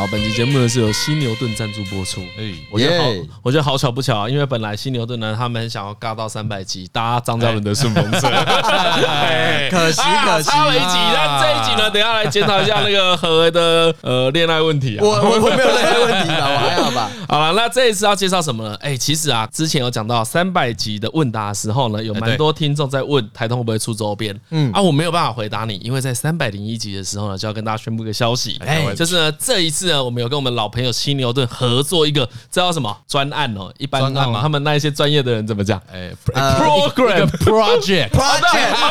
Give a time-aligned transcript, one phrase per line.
[0.00, 2.22] 好，本期节目呢是由犀牛顿赞助播出。
[2.38, 3.04] 哎，我觉得好，
[3.42, 8.20] 我觉得好巧不巧啊，因为本来犀牛顿呢，他们很想要尬到三百集，搭张嘉伦的顺风车，
[9.70, 10.96] 可惜可惜，差了一集。
[10.96, 15.04] 那这一集呢，等下来检讨一下那个何的呃恋爱问题啊。
[15.04, 17.10] 我我没有恋爱问题吧，我还好吧。
[17.30, 18.74] 好了，那这一次要介绍什么呢？
[18.80, 24.38] 哎，其实啊，之前有讲到三百集的问答的时候呢，有蛮多听众在问台通会不会出周边。
[24.50, 24.70] 嗯。
[24.72, 29.80] 啊，我没有办法回答你，因为在三百零一集的时候呢，就要跟大家宣布一个消息，哎，就是呢这一次。
[29.80, 32.94] 是啊，我们有跟我们老朋友犀牛顿合作一个，这叫什么？
[33.08, 33.72] 专案哦？
[33.78, 35.80] 一般嘛他们那一些专业的人怎么讲？
[35.90, 37.26] 哎，program。
[37.38, 38.50] project project，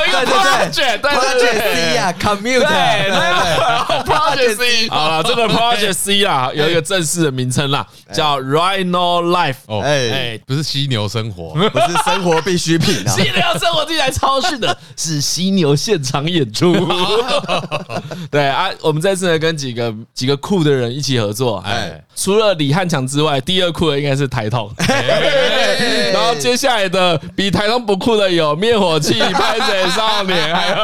[0.10, 4.90] 对对对，project C 啊，commuter，对，project C。
[4.90, 9.56] 好了，这个 project C 啊，有一个正式的名称啦，叫 Rhino Life。
[9.68, 16.76] 哦，哎，不是犀牛生活， 不是生活必需品啊，犀牛生活听起来超市的， 是犀牛现场演出。
[18.30, 20.90] 对啊，我们这次呢，跟几个几个酷的人。
[20.90, 24.70] 一起合作，哎，除了李汉强之外，第二酷的应该是台通。
[26.12, 30.76] 然后接下来的比台通不酷的有灭火器、拍水少年，还有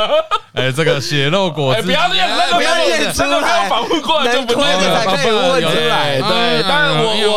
[0.53, 1.81] 哎，这个血肉果汁。
[1.81, 5.03] 不要念，不要念，真的没有防护过来就不对了。
[5.05, 7.34] 可以问出来，对，但我我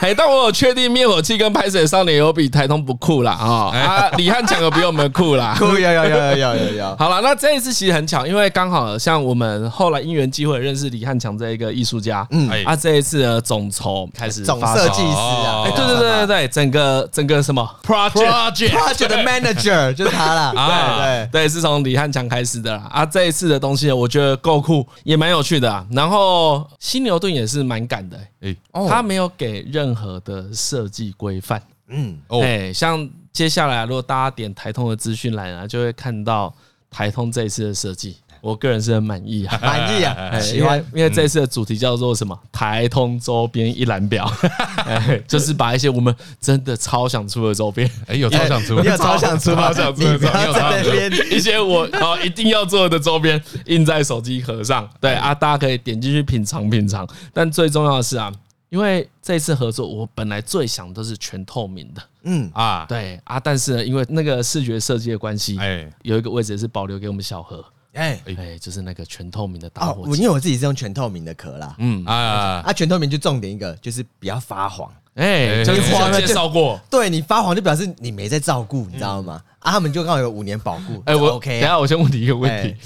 [0.00, 3.32] 哎，但我有确定灭火器跟拍水少年有比台通不酷啦。
[3.32, 4.10] 啊啊！
[4.16, 6.96] 李汉强有比我们酷啦，酷 有有有有有有有。
[6.98, 11.70] 好了，那这一次其实很巧，因为刚好像我们后来因缘机会认识李汉强这一个。
[11.80, 21.44] 艺术家，嗯，啊，这一次的总筹开始，总设计师啊，哎，对对对对对，整个整个什么？Project project 的 manager 就是他了，对对。
[21.44, 36.54] 对，是从李汉强开始的啦，啊，这一次的东西我觉得够酷，也蛮有趣的啊，然后犀牛顿也是蛮敢的，哎，他没有给任何的设计规范，嗯，哎，像接下来如果大家点台通的资讯栏啊，就会看到
[36.90, 38.16] 台通这一次的设计。
[38.40, 42.38] 我个人是很满意啊，满意啊， 喜欢，因为这次的主题叫做什么？
[42.50, 44.30] 台通周边一览表，
[45.28, 51.10] 就是把一些我们真的超想出的周边，哎，有超想出，有超想出，超想出，在那边。
[51.30, 57.06] 一些我啊一定要做的周边印在手机壳上，对啊，大家可以点进去品尝品尝。
[57.32, 58.32] 但最重要的是啊，
[58.68, 62.50] 因为这次合作，我本来最想都是全透明的，嗯。
[62.54, 67.64] 啊，对啊，但是呢，因为那个视觉设计的关系，哎，有一个位置是保留给我们小何。
[67.94, 71.74] 哎哎，就是那个全透明的打火机，因为我自己是用全透明的壳啦。
[71.78, 74.90] 嗯啊啊，全透明就重点一个，就是比较发黄。
[75.14, 75.82] 哎，就是
[76.24, 79.42] 介绍过，对你发黄就表示你没在照顾，你知道吗？
[79.58, 81.02] 啊，他们就刚好有五年保护。
[81.04, 81.60] 哎，我 OK。
[81.60, 82.76] 等下我先问你一个问题：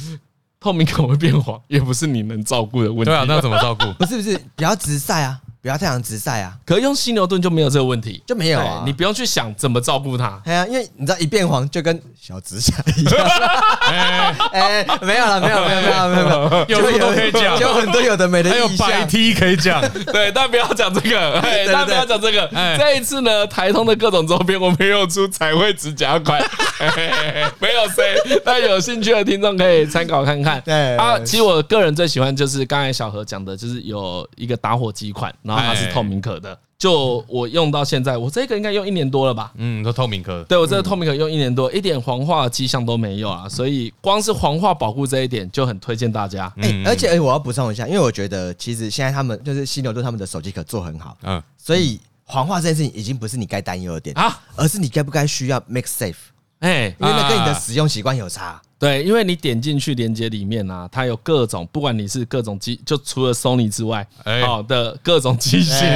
[0.59, 3.05] 透明壳会变黄，也不是你能照顾的问题。
[3.05, 3.93] 对啊，那怎么照顾？
[4.03, 5.39] 不是不是，比较直晒啊。
[5.65, 6.53] 不要太阳直晒啊！
[6.67, 8.83] 可是用犀牛盾就没有这个问题，就没有啊！
[8.85, 10.39] 你不用去想怎么照顾它。
[10.45, 13.15] 哎呀，因为你知道一变黄就跟小指甲一样。
[14.53, 17.59] 哎，没有了，没有，没有，没有，没有，没有， 有什么可以讲？
[17.59, 19.81] 有很多有的没的，还有白 T 可以讲。
[20.13, 21.41] 对，但不要讲这个，
[21.73, 22.47] 但不要讲这个。
[22.77, 26.45] 这一次呢，台通的各种周边我没有出彩绘指甲款，
[27.59, 28.41] 没有谁。
[28.45, 30.61] 但有兴趣的听众可以参考看看。
[30.61, 39.53] 对啊，其实我个人最喜欢就是刚才小何讲的，就是有一个打火机款，它是透明壳的，就我用到现在，我这个应该用一年多了吧？
[39.57, 40.43] 嗯，都透明壳。
[40.45, 46.53] 对，我这个透明壳用一年多，一点黄化的迹象都没有啊，所以光是黄化保护这一点就很推荐大家。
[46.57, 56.15] 哎，而且我要补充一下，因为我觉得其实现在他们就是犀牛对他们的手机壳做很好，嗯，所以黄化这件事情已经不是你该担忧的点啊，而是你该不该需要 make safe。
[56.61, 58.61] 哎，因为那跟你的使用习惯有差。
[58.85, 64.07] 对，因为你点进去连接里面啊，它有各种，不管你是各种机，就除了 Sony 之外，
[64.45, 65.89] 好的各种机型，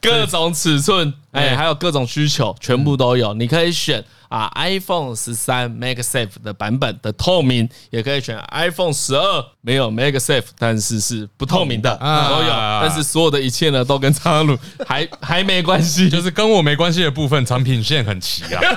[0.00, 3.34] 各种尺寸，哎，还有各种需求，全部都有。
[3.34, 12.48] 你可以选啊，iPhone 十三 MagSafe 的版本的透明，也可以选 iPhone 十二没有 MagSafe，但是是不透明的都有。
[12.48, 18.62] 但是所有的一切呢，都跟插入还还没关系， 就是跟我没关系的部分，产品线很齐啊。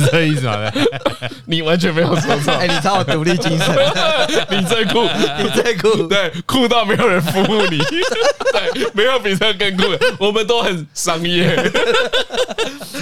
[0.00, 0.70] 是这意思吗？
[1.46, 2.52] 你完全没有说错。
[2.54, 3.76] 哎，你超有独立精神，
[4.50, 5.02] 你最酷，
[5.42, 11.56] 你最酷，对，酷到没有人服务你，对，没有比这个更酷的，我们都很商业。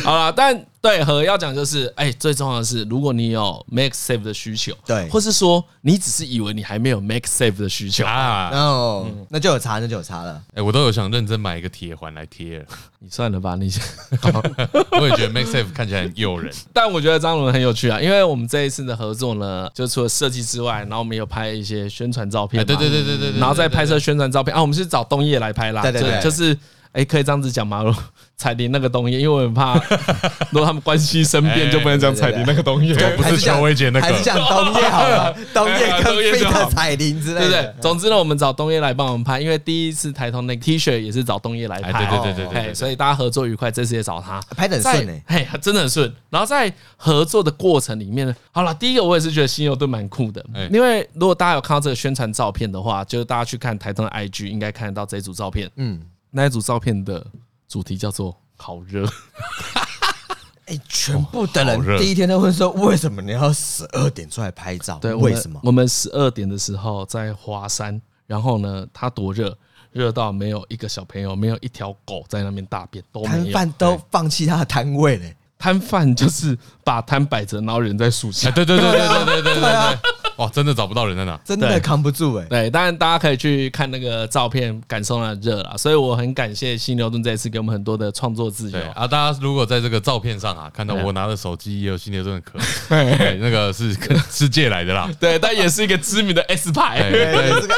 [0.04, 0.64] 好了，但。
[0.84, 10.38] 对，和要讲就是，哎，最重要的是，如果你有 Make Safe 的需求，对，或是说你只是以为你还没有 Make Safe 的需求啊，哦，那就有差，那就有差了。
[10.54, 12.66] 哎，我都有想认真买一个铁环来贴了，
[12.98, 13.72] 你算了吧，你。
[15.00, 26.56] 我也觉得 Make Safe 看起来很诱人，但我觉得张伦很有趣啊，因为我们这一次的合作呢，就除了设计之外，然后我们有拍一些宣传照片，对对对对对，然后再拍摄宣传照片啊，我们是找东夜来拍啦，对对对，就是。
[26.94, 27.84] 哎，可以这样子讲吗？
[28.36, 29.74] 彩铃那个东西，因为我很怕，
[30.50, 37.74] 如果他们关系生变，就不能讲彩铃那个东西，不是邱威杰那个，还是讲东叶好了， 东叶跟飞特彩铃之类的，对不对？
[37.80, 44.40] 总之呢，我们找东叶来帮我们拍，因为第一次台通那个 T 恤也是找东叶来拍，对对对对对，所以大家合作愉快，这次也找他。
[44.56, 46.12] 拍的很顺哎，嘿，真的很顺。
[46.28, 56.00] 然后在合作的过程里面呢，好了，第一个我也是觉得新牛顿蛮酷的，因为如果大家有看到这个宣传照片的话，就是大家去看台通的 IG，应该看得到这一组照片，嗯，
[56.34, 57.24] 那一组照片的
[57.68, 58.36] 主题叫做。
[58.56, 59.04] 好热！
[60.66, 65.60] 哎，全部的人第一天都会说：“为什么你要十二点出来拍照？”对，为什么？
[65.64, 69.54] 我们十二点的时候在华山，然后呢，它多热，
[69.90, 73.44] 热到没有一个小朋友，没有一条狗在那边大便，都没有。
[73.44, 75.36] 摊贩都放弃他的摊位嘞。
[75.58, 78.50] 摊贩就是把摊摆着，然后人在树下。
[78.52, 79.98] 对对对对对对对对。
[80.36, 82.46] 哇， 真的找不到人在哪，真的扛不住哎。
[82.48, 85.74] 对，当然大家可以去看那个照片，感受那热了。
[85.76, 89.06] 所以我很感谢犀牛顿这一次给我们很多的创作自由啊。
[89.06, 92.58] 大家如果在这个照片上啊，看到我拿的手机也 有犀牛顿的壳，
[93.40, 93.96] 那个是
[94.30, 95.08] 是借来的啦。
[95.20, 97.10] 对，但也是一个知名的 S 牌。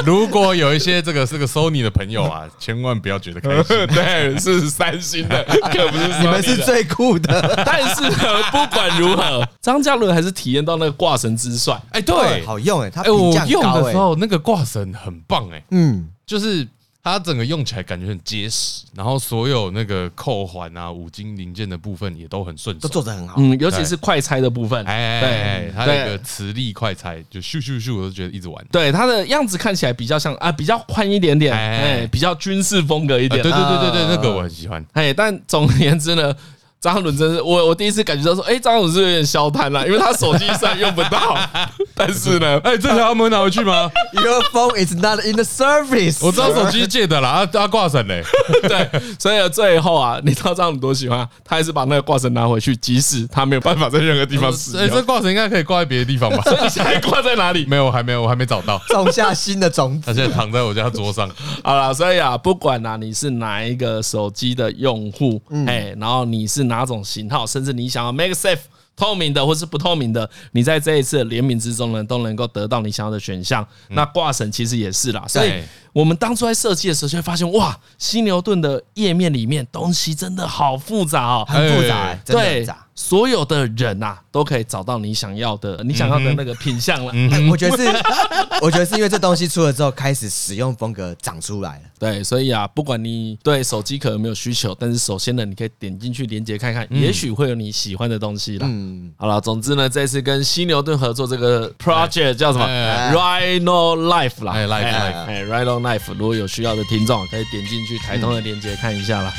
[0.04, 3.86] 如果有一些这个是个 Sony 的朋友啊，千万不要觉得开心。
[3.88, 6.06] 对，是三星的，可不是。
[6.20, 7.62] 你们是最酷的。
[7.66, 11.78] 但是呢，不管如何，张嘉伦还是体验到那个挂绳之帅。
[11.90, 12.45] 哎，对。
[12.46, 16.66] 好用哎，它哎，我用的时候那个挂绳很棒哎，嗯，就是
[17.02, 36.34] 它整个用起来感觉很结实，然后所有那个扣环啊、五金零件的部分也都很顺手，都做得很好，嗯，尤其是快拆的部分，哎，对，它那个磁力快拆就咻咻咻，我都觉得一直玩，对，它的样子看起来比较像啊，比较宽一点点，哎，比较军事风格一点，对对对对对，那个我很喜欢，哎，但总而言之呢。
[36.80, 41.36] 张伦真是我，我第一次感觉到说，哎，张伦是有点消瘫了，因为他手机上用不到。
[41.96, 46.18] 但是呢，哎，这条门拿回去吗？Your phone is not in the service。
[46.24, 48.22] 我知道手机借的啦，啊，他挂绳嘞。
[48.68, 48.88] 对，
[49.18, 54.80] 所以最后啊，你知道张伦多喜欢，他还是把那个挂绳拿回去，即使他没有办法在任何地方使用。
[54.82, 56.42] 哎，这挂绳应该可以挂在别的地方吧？
[56.44, 57.64] 所以你现在挂在哪里？
[57.66, 58.80] 没有，还没有，我还没找到。
[58.88, 61.28] 种下新的种子，他现在躺在我家桌上。
[61.64, 67.46] 好了，所以啊，不管啊，你是哪一个手机的用户，哎，然后你是哪种型号。
[67.46, 68.60] 甚至你想要 make safe
[68.94, 73.66] 透明的或是不透明的，你在这一次的联名之中呢，都能够得到你想要的选项。
[73.88, 82.66] 那挂绳其实也是啦，所以我们当初在设计的时候就会发现，哇，犀牛顿的页面里面东西真的好复杂哦，很复杂，对。
[82.98, 87.12] 所有的人呐，都可以找到你想要的，你想要的那个品相了。
[87.50, 87.84] 我觉得是，
[88.62, 91.82] 我觉得是因为这东西出了之后，开始使用风格长出来了。
[91.98, 98.66] 对，所以啊，不管你对手机壳有没有需求，但是首先呢，你可以点进去连接看看，也许会有你喜欢的东西啦。
[98.68, 102.66] 嗯，好了，总之呢，这次跟犀牛顿合作这个 project 叫什么
[103.12, 106.14] ？Rhino Life 啦，哎，Life，哎，Rhino Life。
[106.18, 109.30] 如果有需要的听众，可以点进去台通的连接看一下啦。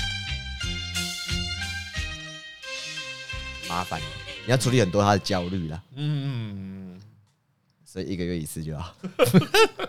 [3.77, 4.01] 麻烦，
[4.43, 5.79] 你要处理很多他的焦虑啦。
[5.93, 6.99] 嗯，
[7.85, 8.95] 所以一个月一次就好。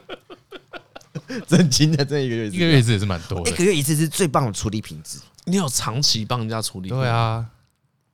[1.49, 3.51] 真金的，这一个月一个月一次也是蛮多的。
[3.51, 5.19] 一个月一次是最棒的处理品质。
[5.45, 6.91] 你有长期帮人家处理？
[6.91, 7.47] 对啊，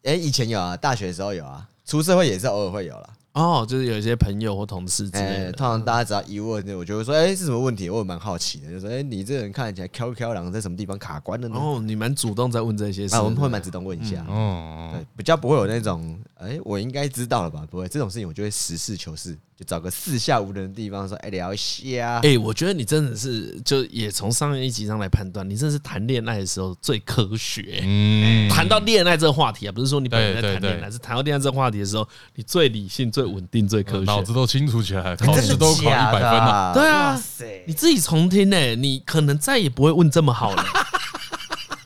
[0.05, 3.11] 哎，以前有啊，大学的时候有啊，出社会也是偶尔会有了。
[3.35, 7.91] 哦，就是有一些朋友或同事之类的，通常大家只要一问，我就会说，哎，是什么问题？
[7.91, 11.57] 我也蛮好奇的，就说，哎，你这个人看起来飘飘然，在什么地方卡关的呢？
[11.59, 17.67] 哦，你蛮主动在问这些事，我们会蛮主动问一下，哦，对，比较不会有那种，哎，我应该知道了吧？
[17.69, 19.37] 不会，这种事情我就会实事求是。
[19.57, 22.21] 就找个四下无人的地方说，哎，聊一下。
[22.25, 27.81] 哎，我觉得你真的是，就也从上一集上来判断，你真的是谈恋爱的时候最科学。
[27.85, 36.75] 嗯，谈到恋爱这个话题啊，不是说你本人在谈恋爱，是谈到恋爱这个话题的时候，你最理性、最稳定、最科学，脑子都清楚起来，考试都考一百分了。
[36.75, 37.23] 对啊，
[37.67, 40.65] 你自己重听呢，你可能再也不会问这么好了。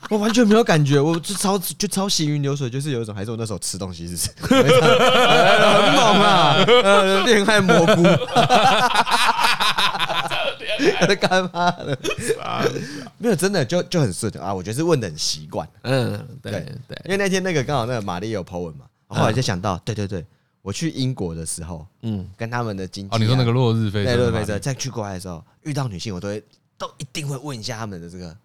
[0.09, 4.57] 我完全没有感觉，我就超就超行云流水，就是有一种还是我那时候吃东西是很
[5.93, 6.57] 猛啊，
[7.25, 8.01] 恋爱蘑菇，
[11.21, 11.95] 干嘛的？
[13.19, 15.67] 没有真的就就很顺啊，我觉得是问的很习惯。
[15.83, 16.51] 嗯，对
[16.87, 20.25] 对，因为那天那个刚好那个玛丽有 po 文嘛，后来就想到，对对对，
[20.63, 26.43] 我去英国的时候，嗯，跟他们的经纪哦，你说那个落日飞车，落日飞车，在去国外的时候遇到女性，我都会
[26.79, 28.35] 都一定会问一下他们的这个。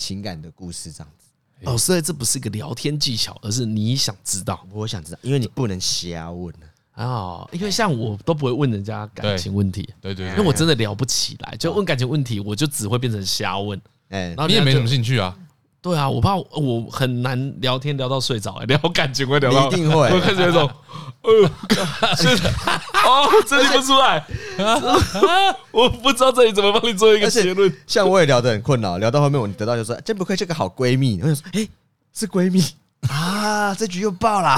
[0.00, 1.26] 情感的故事这样子。
[1.70, 6.52] 哦，所以这不是一个聊天技巧，而是你想知道，我想知道，因为你不能瞎问
[6.94, 13.78] 哦，因为像我都不会问人家感情问题，对对，因为我真的聊不起来，就问感情问题，我就只会变成瞎问，
[14.08, 15.36] 哎，你也没什么兴趣啊，
[15.82, 20.70] 对啊，我怕我很难聊天聊到睡着，聊感情会聊到，一定会， 我开始有种，
[21.22, 21.50] 呃，
[22.16, 22.50] 是的，
[23.04, 24.22] 哦， 整理不出来，
[25.70, 27.74] 我不知道这里怎么帮你做一个结论。
[27.86, 31.18] 像我也聊得很困扰，聊到后面我得到就说，真不愧是个好闺蜜。
[31.22, 31.66] 我就说，哎，
[32.12, 32.62] 是闺蜜
[33.08, 34.56] 啊，这局又爆了，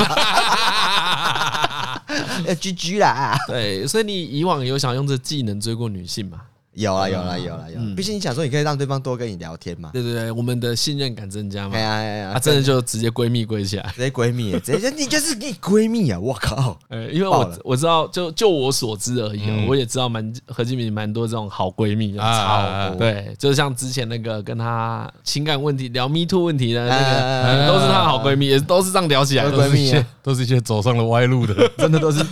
[2.46, 3.38] 要 GG 啦。
[3.46, 6.40] 对，所以你以往有想用这技能追过女性吗？
[6.74, 9.90] 有啊有啦有啦有，毕竟你想说你可以让对方多跟你聊天嘛。
[9.92, 11.76] 对对对，我们的信任感增加嘛。
[11.76, 16.18] 哎呀哎呀，啊，真的就直接闺蜜归起来，直接闺蜜，直接你就是你闺蜜啊！
[16.18, 22.88] 我靠，哎，因为我我知道，就就我所知而已，我也知道蛮何金明蛮多这种好闺蜜啊。
[22.98, 32.24] 对，就像之前那个跟她情感问题聊 Me Too 问题的那个，都是她的好闺蜜，也都是这样聊起来的闺蜜，都是一些走上了歪路的，真的都是，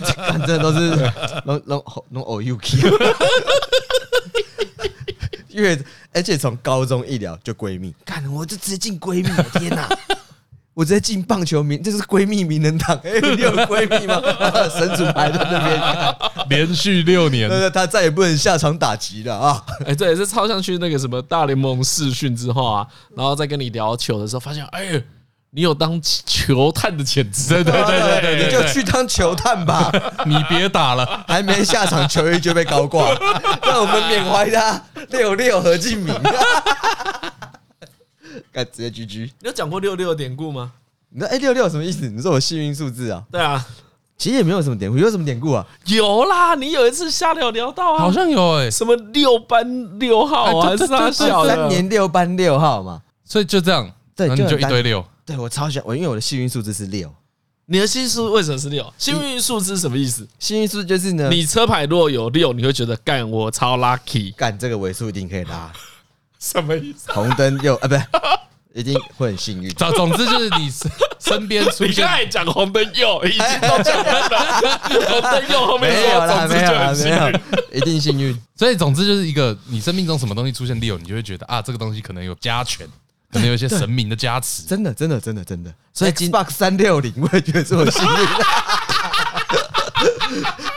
[0.47, 1.11] 真的都是
[1.45, 2.91] 弄弄弄偶 UK。
[5.61, 5.79] 因为
[6.11, 9.87] 而且从高中一聊就闺蜜，干我就直接进闺蜜，天哪！
[10.73, 12.97] 我直接进棒球名，这是闺蜜名人堂。
[13.03, 14.19] 哎，你有闺蜜吗？
[14.69, 19.63] 神主牌在那边，连续六年，对对，他再也不能下场打击了啊！
[19.85, 25.03] 哎，这也是超像去那个什么大联盟试训之后啊，然后再跟你聊球的时候，发现哎。
[25.53, 29.91] 你有当球探的潜质，对对对对对，你就去当球探吧。
[30.25, 33.13] 你别打了，还没下场，球衣就被高挂。
[33.61, 36.15] 让我们缅怀他六六何敬明。
[38.49, 39.29] 该直接 GG。
[39.39, 40.71] 你有讲过六六的典故吗？
[41.09, 42.07] 你说哎，六六什么意思？
[42.07, 43.21] 你说我幸运数字啊？
[43.29, 43.67] 对啊，
[44.17, 45.67] 其实也没有什么典故，有什么典故啊？
[45.87, 53.01] 有啦，你有一次瞎聊聊到啊，好像有哎，什么六班六号啊，三三年六班六号嘛。
[53.25, 55.05] 所以就这样，对，就一堆六。
[55.31, 57.13] 对，我超喜欢我，因为我的幸运数字是六。
[57.67, 58.93] 你的幸运数为什么是六？
[58.97, 60.27] 幸运数字是什么意思？
[60.39, 65.71] 幸运数字就是呢，你车牌如果有六，你会觉得干我超 lucky，干这个尾数一定可以拉。
[66.37, 67.11] 什么意思？
[67.13, 68.03] 红灯右啊，不是，
[68.73, 69.69] 一定会很幸运。
[69.75, 70.69] 总总之就是你
[71.19, 74.61] 身 边出现，你刚才讲红灯右，已经都讲完了。
[75.07, 77.39] 红灯右后面没有了，没有，没有，
[77.71, 78.37] 一定幸运。
[78.57, 82.85] 所以总之就是一个，你生命中什么东西出现六，你就会觉得啊，这个东西可能有加权。
[83.31, 85.73] 可能有一些神明的加持，真的，真的，真的，真的。
[85.93, 88.09] 所以 Xbox 三六零，我也觉得是我幸运。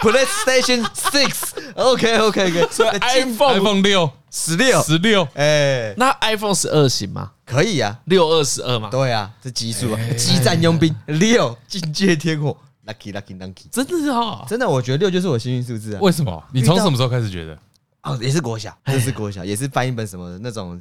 [0.01, 2.69] PlayStation Six，OK，OK，OK。
[2.71, 7.33] 所以 iPhone iPhone 六十六十六，哎，那 iPhone 十二行吗？
[7.47, 8.91] 可以啊，六二十二嘛。
[8.91, 12.57] 对啊，这基数啊，激战佣兵六，境界天火
[12.87, 13.65] ，Lucky，Lucky，Lucky。
[13.73, 15.99] 真的是哈，真的，我觉得六就是我幸运数字啊。
[16.03, 16.45] 为什么？
[16.53, 17.59] 你从什么时候开始觉得？
[18.03, 20.81] 哦，也是国小，也是国小，也是翻一本什么那种。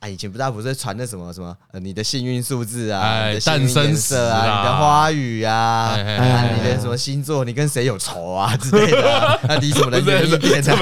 [0.00, 10.72] 啊，以前不大不是传的什么什么呃，你的幸运数字啊，你的诞生色啊，你的花语啊，你的什么星座，你跟谁有仇啊之类的，那你怎么的远一点的，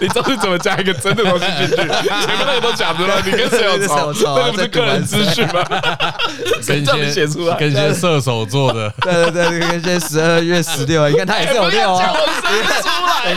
[0.00, 1.76] 你到底怎么加一个真的东西进去？
[1.76, 4.14] 前面那个都假的了，你跟谁有 仇？
[4.14, 5.62] 这不是个人资讯吗？
[6.62, 7.56] 谁叫你写出来？
[7.58, 12.10] 跟一些射手座的，对对对，跟一些十二月十六，你看他也是有六啊，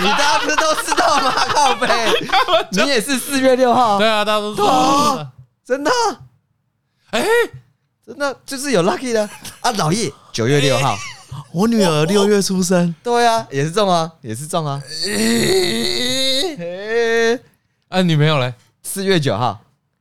[0.02, 1.34] 你大家不是都知道吗？
[1.50, 1.90] 靠背，
[2.72, 4.85] 你也是四月六号，对啊，大家都知道。
[4.86, 5.28] 哦，
[5.66, 5.92] 真的？
[7.12, 7.26] 哎，
[8.06, 8.38] 真的？
[8.46, 9.30] 就是有 lucky 的。
[9.62, 9.72] 啊！
[9.72, 10.96] 老叶九月六号，
[11.52, 14.82] 我女儿六月出生，对啊，也是中啊，也是中啊。
[17.90, 18.54] 哎，女朋友嘞？
[18.84, 19.60] 四月九号，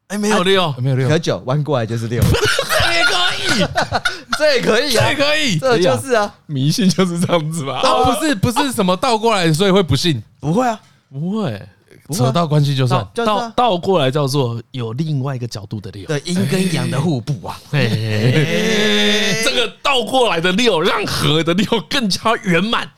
[0.09, 3.67] 哎，没有六，没有六，可九弯过来就是六，这也可以，
[4.38, 7.81] 这也可以，这也可以，这就是啊，迷信就是这样子吧？
[7.81, 10.23] 啊，不是，不是什么倒过来，所以会不信？
[10.41, 11.69] 不会啊，不会。
[12.12, 17.58] 扯到关系就算倒倒过来叫做有另外一个角度的六，对，阴跟阳的互补啊。
[17.70, 22.88] 这个倒过来的六让和的六更加圆满。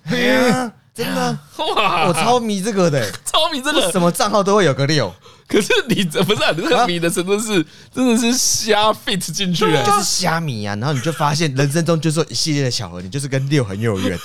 [0.94, 1.38] 真的
[1.76, 5.14] 哇，我超迷这个的， 超迷这个，什么账号都会有个六。
[5.46, 10.74] 可是你这不是这个迷的真的是真的是瞎 fit 进去了，就是瞎迷啊。
[10.76, 14.18] 然后你就发现人生中就是一系列的巧合，你就是跟六很有缘。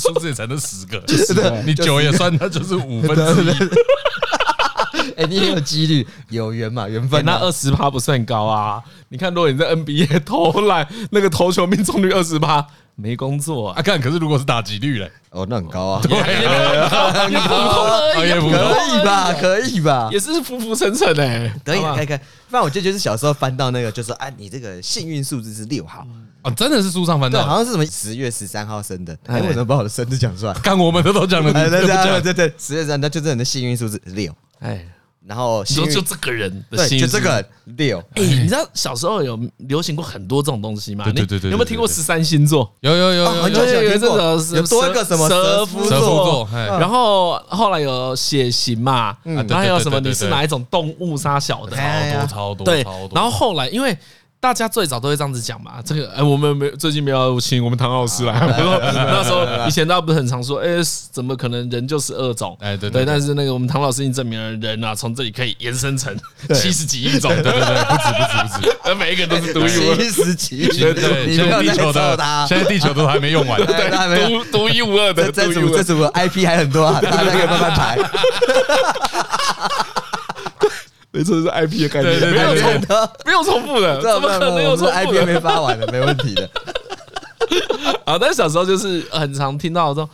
[0.00, 3.54] 数字也才能十个， 是的，你九也算，那就是五分之一。
[5.16, 6.88] 哎，你也有几率有缘嘛？
[6.88, 8.82] 缘分那二十趴不算高啊。
[9.08, 12.66] 你看，如果你在 NBA 投篮，那个投球命中率二十趴，
[13.00, 13.82] 没工作啊。
[13.82, 16.00] 看，可是如果是打击率嘞，哦，那很高啊。
[16.02, 16.16] 对，
[17.30, 19.32] 也普通而已，可以吧？
[19.40, 20.08] 可以吧？
[20.12, 21.52] 也是浮浮沉沉哎。
[21.64, 22.18] 可以，可以，可以。
[22.50, 26.06] 不然我就觉得小时候翻到那个，就说啊，你这个幸运数字是六号。
[26.42, 30.54] 哦，真的是书上翻到，好像是什么十月十三号生的，哎，为什么把我的生日讲出来？
[30.54, 34.34] 看我们的都讲了，对对对对，十月十三，那就是你的幸运数字六。
[34.60, 34.86] 哎，
[35.26, 37.44] 然后就就这个人的对，就这个
[37.76, 37.98] 六。
[38.14, 41.04] 哎，你知道小时候有流行过很多这种东西吗？
[41.04, 42.72] 对对对，有没有听过十三星座？
[42.80, 44.16] 有有有有，有有有这种
[44.56, 51.76] 有多一个什么蛇夫座，然后后来有血型嘛，然后还有什么你是哪一种动物杀小的？
[51.76, 53.96] 超多超多，对，然后后来因为。
[54.40, 58.32] 大家最早都会这样子讲嘛，这个哎，我们没最近没有请我们唐老师来。
[58.50, 60.78] 那时候以前大家不是很常说，哎，
[61.12, 62.56] 怎么可能人就是二种？
[62.58, 63.04] 哎，对对。
[63.04, 66.16] 但是那个我们唐老师已经证明了人啊，从这里可以延伸成
[66.54, 67.30] 七十几亿种。
[67.30, 69.96] 对对对，不止不止不止，而 每一个都是独一无二。
[69.96, 70.66] 七十几亿。
[70.68, 71.36] 对对。
[71.36, 72.16] 现在地球的，
[72.48, 73.60] 现在地球都还没用完。
[73.66, 73.90] 对，
[74.26, 75.30] 独独一无二的。
[75.30, 77.98] 这组这组 IP 还很多啊，大家可以慢慢排。
[81.12, 86.48] 没错，是 IP 的概念，没有重的，没有重复的，怎么可能有重复？IP 没发完的， 没问题的。
[88.04, 90.08] 啊，但是小时候就是很常听到这种，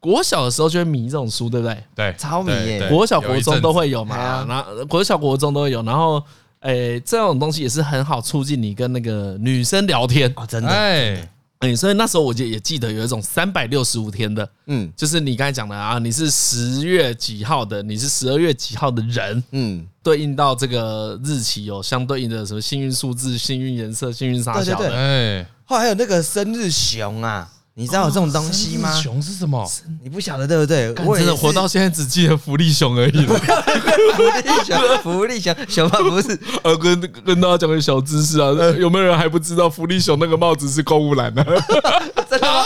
[0.00, 1.84] 国小的时候就会迷这种书，对不对？
[1.94, 2.88] 对，超迷耶！
[2.88, 6.20] 国小、国中都会有嘛，然后国小、国中都会有，然后，
[6.60, 11.30] 哎，这种东西也是很好促进你跟那个女生聊天哦，真的，哎。
[11.60, 27.52] 哎，所以那时候我就也记得有一种三百六十五天的，嗯，就是你刚才讲的啊，你是十月几号的，你是十二月几号的人，嗯，对应到这个日期有相对应的什么幸运数字、幸运颜色、幸运啥小的，哎，后来还有那个生日熊啊。
[27.80, 28.92] 你知道有这种东西吗？
[28.92, 29.66] 熊是什么？
[30.02, 30.92] 你不晓得对不对？
[31.02, 33.34] 我真的活到现在只记得福利熊而已了。
[34.14, 36.38] 福利熊，福利熊，熊猫不是。
[36.62, 41.42] 呃， 跟跟大家讲个小知识啊，有没有人还不知道福利熊那个帽子是购物篮呢？
[42.28, 42.62] 真的吗？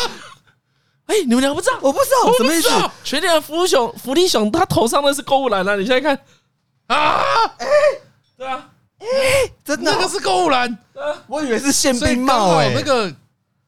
[1.06, 1.78] 哎，你们俩不知道？
[1.80, 2.68] 我不知道，什么意思？
[3.04, 5.76] 全联福利熊，福利熊，他头上的是购物篮啊！
[5.76, 6.18] 你现在看
[6.88, 7.22] 啊，
[7.58, 7.66] 哎，
[8.36, 8.68] 对啊，
[8.98, 9.06] 哎，
[9.64, 10.76] 真的，那个是购物篮。
[11.28, 13.14] 我以为是宪兵帽哎，那个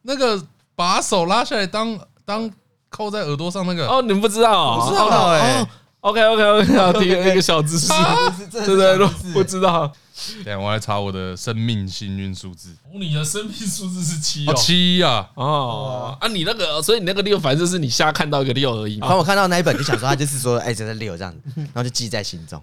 [0.03, 0.43] 那个。
[0.77, 2.49] 把手拉下来当当
[2.89, 4.79] 扣在耳朵上那个哦，你们不知道？
[4.79, 5.67] 不知道哎。
[6.01, 7.89] OK OK OK，好， 提一个小知识，
[8.53, 9.91] 对对对，不知道。
[10.45, 12.71] 等下我来查我的生命幸运数字。
[12.85, 18.99] 哦你的生命数字是七哦，七呀哦啊，你那个，所以你那个六，反正就是你瞎看到一个六而已。
[18.99, 22.63] 然后我看到那一本，就想说他就是说，哎，这是六这样子，然后就记在心中，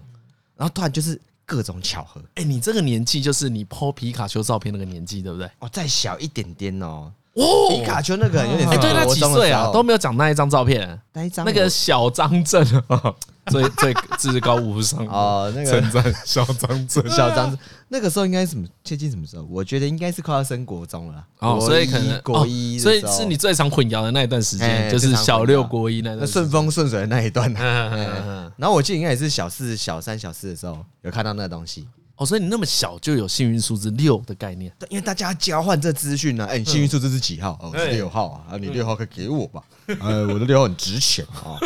[0.56, 2.22] 然后突然就是各种巧合。
[2.36, 5.46] 哎，你这个年纪就是你 po 皮卡丘照片那个年纪，对不对？
[5.58, 7.12] 哦，再小一点点哦。
[7.34, 9.70] 哦，皮卡丘那个有点哎，对，他几岁啊？
[9.72, 12.64] 都没有讲那一张照片，那一张那个小张正，
[13.50, 18.64] 最最至高无上哦，那个称赞小张正，小张正，那个时候应该什么？
[18.84, 19.44] 接近什么时候？
[19.50, 27.52] 我觉得应该是快要升国中了哦，所以可能国一，所以是你最常混淆的那一段时间，就是小六国一那段顺风顺水的那一段。
[27.52, 31.88] 然后我记得应该也是小四、小三、小四的时候有看到那个东西。
[32.16, 34.72] 哦，所以你那么小就有幸运数字六的概念？
[34.78, 36.46] 对，因为大家交换这资讯呢。
[36.46, 37.58] 哎，你幸运数字是几号？
[37.60, 38.44] 哦，是六号啊。
[38.52, 39.62] 啊，你六号可以给我吧？
[40.00, 41.58] 呃，我的六号很值钱啊。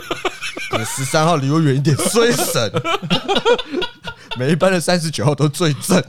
[0.85, 2.73] 十三号离我远一点，衰神。
[4.39, 6.03] 每一班的三十九号都最正，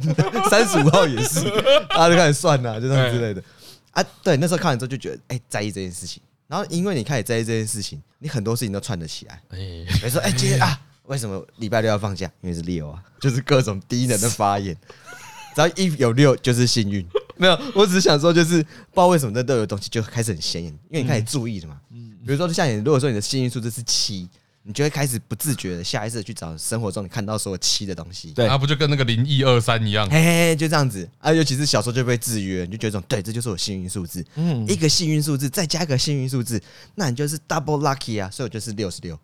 [0.49, 1.41] 三十五号也是。
[1.89, 3.43] 大家就开始算了，就这样之类的。
[3.91, 6.21] 啊，对，那时候看完之后就觉得，哎，在意这件事情。
[6.47, 9.41] 然后因为你开始在意这件事情，你很多事情都串得起来。
[9.49, 9.57] 哎，
[9.99, 10.79] 比如说，哎，今天啊。
[11.09, 12.31] 为什么礼拜六要放假？
[12.41, 14.77] 因为是六啊，就是各种低能的发言。
[15.55, 17.03] 只要一有六，就是幸运。
[17.35, 21.77] 没有，我只是想说，就是不知道为什么那都有东西就开始很显眼，因为你开始注意了嘛。
[21.91, 24.29] 嗯，比如说像你，如果说你的幸运数字是七，
[24.61, 28.31] 你就会开始不自觉的下意识的去找生活中你看到所有七的东西。
[28.33, 30.07] 对，那不就跟那个零一二三一样？
[30.11, 31.33] 嘿嘿，就这样子啊。
[31.33, 34.23] 尤其是小时候就被制约，你就觉得这种对，这就是我幸运数字。
[34.35, 36.61] 嗯，一个幸运数字再加一个幸运数字，
[36.93, 38.29] 那你就是 double lucky 啊。
[38.29, 39.19] 所以我就是六十六。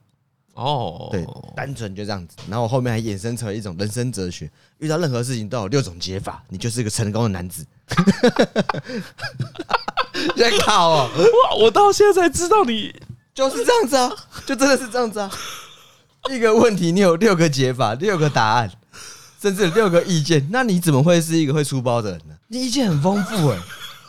[0.56, 7.66] 哦，对，单纯就这样子，然后我后面还衍生成了一种人生哲学，遇到任何事情都有六种解法，你就是一个成功的男子。
[10.38, 11.56] 在靠哦，哇！
[11.58, 12.94] 我到现在才知道你
[13.34, 14.10] 就是这样子啊，
[14.48, 15.30] 就真的是这样子啊。
[16.30, 18.72] 一个问题你有六个解法，六个答案，
[19.42, 22.36] 甚至六个意见，那你怎么会是一个会出包的人呢？
[22.48, 23.60] 你意见很丰富哎。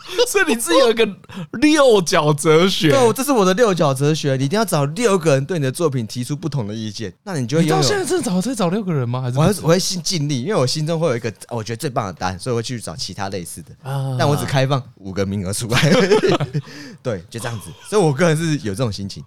[0.27, 1.05] 所以你自己有一个
[1.53, 4.35] 六角哲学，对，这是我的六角哲学。
[4.37, 7.75] 你一定要找六个人对你的作品提出不同的意见，那你就会有。
[7.75, 9.21] 你到现在正找在找六个人吗？
[9.21, 13.69] 还是我会我会尽尽力，因为我心中会有一个我觉得最棒的答案，所以我会去找其他类似的。
[14.17, 15.91] 但我只开放五个名额出来。
[17.03, 17.69] 对，就这样子。
[17.89, 19.23] 所以我个人是有这种心情。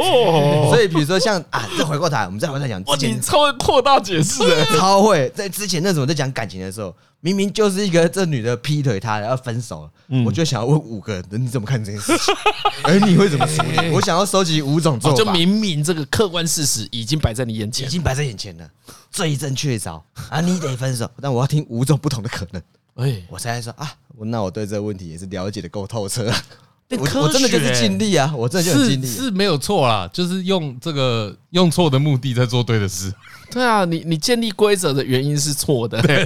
[0.00, 2.82] 哦，所以比如说像啊，再回过头，我们再回来讲。
[2.84, 4.42] 哇，你超会扩大解释，
[4.76, 5.28] 超会。
[5.30, 6.94] 在之前那时候在讲感情的时候。
[7.24, 12.34] 明明就是一个这女的劈腿他，然后分手了，我就想要问五个人，你怎么看这件事情？
[12.84, 13.88] 哎，你会怎么处理？
[13.96, 15.16] 我想要收集五种做法。
[15.16, 18.68] 就明明这个客观事实已经摆在你眼前，已经摆在眼前了，
[19.10, 20.42] 最正确招啊！
[20.42, 22.62] 你得分手， 但我要听五种不同的可能。
[22.96, 26.30] 哎，我才说啊，那我对这个问题也是了解的够透彻。
[26.90, 33.12] 我我真的就是尽力啊，我真的就是尽力，是没有错啦，就是用这个用错的目的在做对的事。
[33.50, 36.24] 对啊，你你建立规则的原因是错的，对，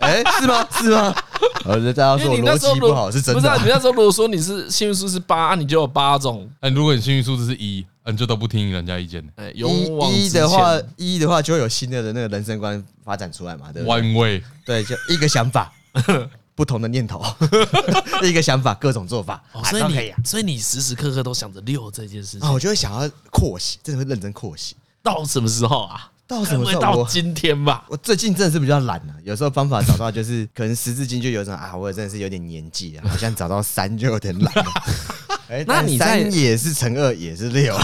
[0.00, 0.66] 哎，是吗？
[0.72, 1.14] 是吗？
[1.64, 3.40] 呃，大家说逻辑不好是真的。
[3.40, 6.48] 不是，你那时候如果说你是幸运数是八，你就有八种。
[6.60, 9.22] 哎，如果你幸运数字是一，你就都不听人家意见。
[9.36, 13.88] 哎，一的话，一的话就会有新的的那个人生观发展出来嘛，对不对？
[13.88, 15.70] 弯位，对，就一个想法，
[16.60, 17.24] 不同的念头，
[18.22, 22.46] 一个想法，各种做法，所以你，所以你时时刻刻都想着六这件事情。
[22.46, 24.76] 啊，我就会想要扩写，真的会认真扩写。
[25.02, 26.10] 到什么时候啊？
[26.26, 26.82] 到什么时候？
[26.82, 27.86] 到今天吧。
[27.88, 34.52] 我最近真的是比较懒了，有时候方法找到就是可能十字经就有种啊，我也真的是有点年纪了，好像找到三就有点懒。
[35.48, 37.74] 哎，那你三也是乘二也是六，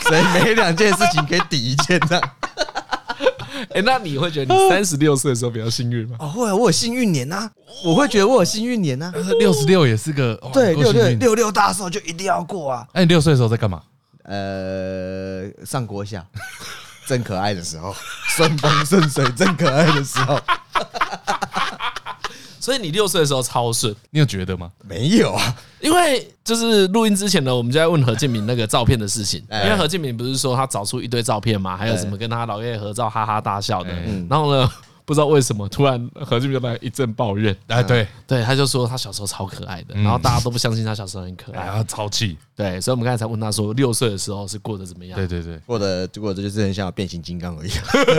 [0.00, 2.30] 所以每两件事情可以抵一件这样。
[3.74, 6.16] 哎，那你会觉得你三十六岁的时候比较幸运吗？
[6.20, 7.50] 哦，会，我有幸运年呐，
[7.84, 9.12] 我会觉得我有幸运年呐。
[9.40, 12.86] 六十六也是个对，六六六六大寿就一定要过啊。
[12.92, 13.82] 哎，你六岁的时候在干嘛？
[14.24, 16.24] 呃，上国小。
[17.08, 17.96] 正可爱的时候，
[18.36, 20.38] 顺风顺水，正可爱的时候。
[22.68, 24.70] 所以你六岁的时候超顺，你有觉得吗？
[24.86, 29.42] 没有啊，因为就是录音之前呢，我们就在问何建明那个照片的事情。
[29.50, 33.90] 因为何建明不是说他找出一堆照片嘛，还有什么跟他老爷爷合照哈哈大笑的。
[34.28, 34.70] 然后呢，
[35.06, 37.56] 不知道为什么突然何建明就来一阵抱怨。
[37.68, 42.36] 哎，对对，他就说他小时候超可爱的，然后大家都不相信他小时候很可爱，然后超气。
[42.54, 45.16] 对，所以我们刚才才问他说，六岁的时候是过得怎么样？
[45.16, 47.70] 对对对，过得过得就是很像变形金刚而已。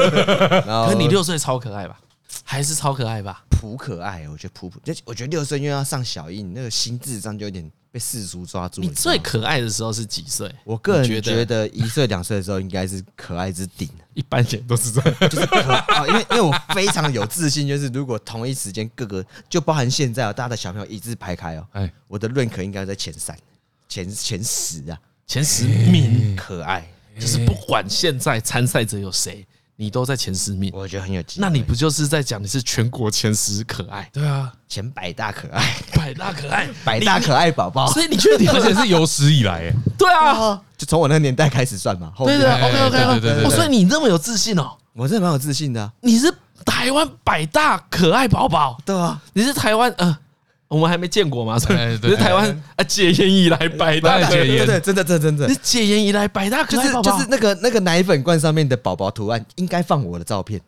[0.66, 2.00] 然后，可你六岁超可爱吧？
[2.44, 3.44] 还是超可爱吧？
[3.50, 4.80] 普可爱，我觉得普普。
[4.82, 8.82] 就我觉得六岁因为要上小一，你那个心智上就有点被世俗抓住。
[8.82, 10.54] 你最可爱的时候是几岁？
[10.64, 13.90] 我个人觉得一岁两岁的时候应该是可爱之顶。
[14.14, 16.08] 一般人都是这样，就是可爱。
[16.08, 23.38] 因为因为我非常有自信，就是如果同一时间各个就包含现在哦，大家的小朋友一字排开哦，哎，我的 rank 应该在前三、
[23.88, 26.88] 前前十啊，前十名可爱。
[27.20, 29.46] 就是不管现在参赛者有谁。
[29.82, 31.48] 你都在前十名，我觉得很有机会。
[31.48, 34.10] 那你不就是在讲你是全国前十可爱？
[34.12, 37.90] 对啊，前百大可爱，百大可爱， 百大可爱宝宝。
[37.94, 38.52] 所以你确定？
[38.52, 42.12] 而且是有史以来， 哎，对啊，就从我那个年代开始算嘛。
[42.18, 43.50] 对对，OK OK，对对对。
[43.50, 44.72] 所以你那么有自信哦？
[44.92, 45.90] 我真的蛮有自信的。
[46.02, 46.30] 你是
[46.66, 50.18] 台湾百大可爱宝宝，对啊，你是台湾呃。
[50.70, 51.58] 我们还没见过嘛？
[51.58, 55.48] 所以是台湾啊，解严以来百大解严，对，真的，真的，真的。
[55.48, 60.62] 你解严以来百大可爱宝宝，就是就是那个那个奶粉罐上面的宝宝图案，应该放我的照片。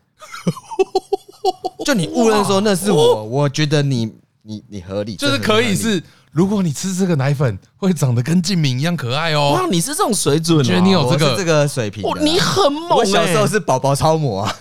[1.86, 4.12] 就你误认说那是我，我觉得你
[4.42, 9.52] 你你合理，就是可以是，如果你吃这个奶粉，会长得跟静敏一样可爱哦。
[9.54, 12.98] 哇，你是这种水准，觉得你有这个这个水平，你很猛。
[12.98, 14.56] 我小时候是宝宝超模啊。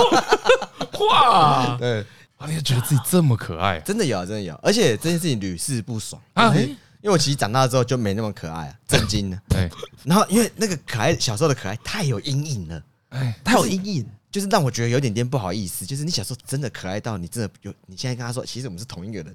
[1.10, 2.04] 哇， 对。
[2.36, 2.46] 啊！
[2.46, 6.54] 你也觉得自己这么可爱，真的有，真的有，而且这件事情屡试不爽啊！
[6.54, 9.38] 因为我其实长大之后就没那么可爱啊，震惊了。
[9.48, 9.70] 对，
[10.04, 15.86] 然后因为那个可爱小时候的可爱太有阴影了，哎，太有阴影，就是让我觉得有点点不好意思。
[15.86, 19.34] 就是你小时候真的可爱到你真的有，你现在跟他说，其实我们是同一个人，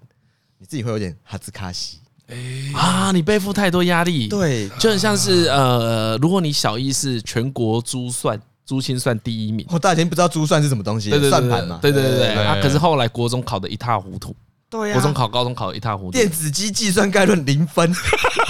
[0.57, 1.99] 你自己会有点哈兹卡西。
[2.27, 2.37] 哎
[2.75, 3.11] 啊！
[3.11, 8.39] 你背负太多压力，对，就很像是呃，如果你小一是全国珠算。
[8.71, 11.77] 珠心算第一名，我大前不知道珠算是什么东西，算盘嘛？
[11.81, 14.33] 对对对对，啊可是后来国中考的一塌糊涂，
[14.69, 17.93] 对呀，国中考高中考得一塌糊涂，电子机计算概论零分，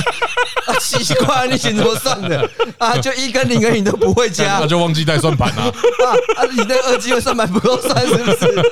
[0.80, 2.96] 奇怪，你怎么算的啊？
[3.02, 5.64] 就一跟零而已你都不会加， 那就忘记带算盘了
[6.06, 6.46] 啊！
[6.52, 8.72] 你那二级的算盘不够算是不是？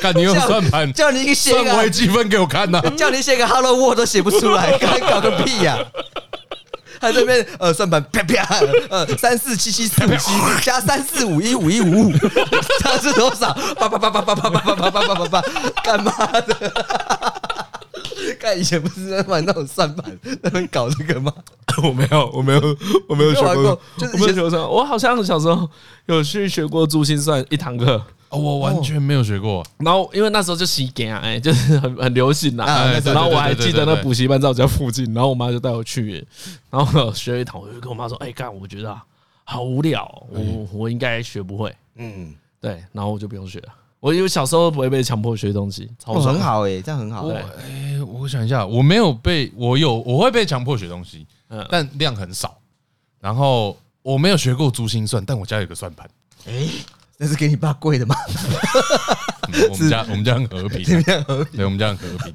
[0.00, 5.76] 看你用算盘，叫你写个微积分给我看呐，叫你写个 Hello World 都写不出来，搞搞个屁呀！
[7.00, 10.32] 他这边呃算盘啪啪呃三四七七四五七
[10.62, 12.12] 加三四五一五一五五，
[12.82, 13.52] 这是多少？
[13.78, 15.42] 八八八八八八八八八八八八八，
[15.82, 16.72] 干嘛的？
[18.38, 21.32] 看以前不是在玩那种算盘，那边搞这个吗？
[21.82, 22.76] 我没有，我没有，
[23.08, 24.68] 我没有学过，就是没有学过。
[24.68, 25.68] 我好像小时候
[26.06, 28.00] 有去学过珠心算一堂课。
[28.30, 29.64] 哦，我完全没有学过。
[29.78, 32.64] 然后因为那时候就洗给啊，哎，就是很很流行呐。
[33.04, 36.26] 然后我还记得那补习班在我家附近，然后我妈就带我去，
[36.70, 38.94] 然后学一堂，我就跟我妈说：“哎，干，我觉得
[39.44, 43.68] 好无聊，我我应该学不会。”嗯，对，然后我就不用学了。
[44.00, 47.26] 我因为小时候不会被强迫学东西，超很好哎，这样很好。
[47.28, 51.26] 哎，我想一下，我没有被，我有我会被强迫学东西，
[51.70, 52.58] 但量很少。
[53.20, 56.08] 然后我没有学过珠心算，但我家有个算盘。
[56.46, 56.68] 哎。
[57.18, 58.14] 那是给你爸跪的吗？
[59.70, 62.34] 我们家我们家很和平，对，我们家很和平。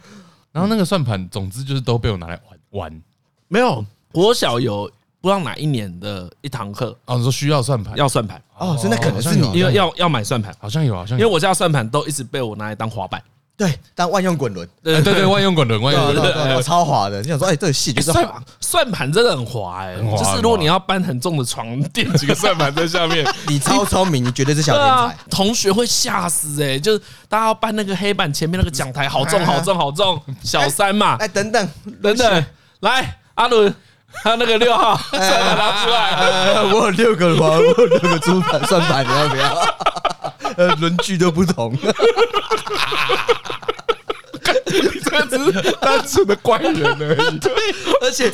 [0.52, 2.40] 然后那个算盘，总之就是都被我拿来
[2.72, 3.02] 玩玩。
[3.48, 4.92] 没有，国小有
[5.22, 8.42] 不知道哪一年的一堂课哦，你说需要算盘，要算盘。
[8.58, 13.24] 哦，所以那可能是你因为要要买算盘，好像有，好像因为我家算盘都一直被我拿来当滑板
[13.56, 17.22] 对，当万用滚轮，对对对， 万用滚轮，万用滚轮，超滑的。
[17.22, 18.28] 你想说，哎，这个细就是算
[18.60, 25.16] 算盘真的很滑哎，就是如果你要搬很重的床，垫几个算盘在下面， 你超聪明，你绝对是小天才。
[25.30, 31.18] 同学会吓死哎，就是大家要搬那个黑板前面那个讲台，好重 好重好重，小三嘛。
[31.20, 31.70] 哎，等等
[32.02, 32.46] 等等，
[32.82, 33.74] 来阿伦，
[34.24, 37.50] 还有那个六号算盘拿出来，我有六个吗？
[37.50, 39.76] 我有六个珠盘算盘，你要不要？
[40.58, 41.76] 呃，轮距都不同。
[44.82, 47.38] 你 这个只是单纯的怪人而已。
[47.40, 47.52] 对，
[48.02, 48.32] 而且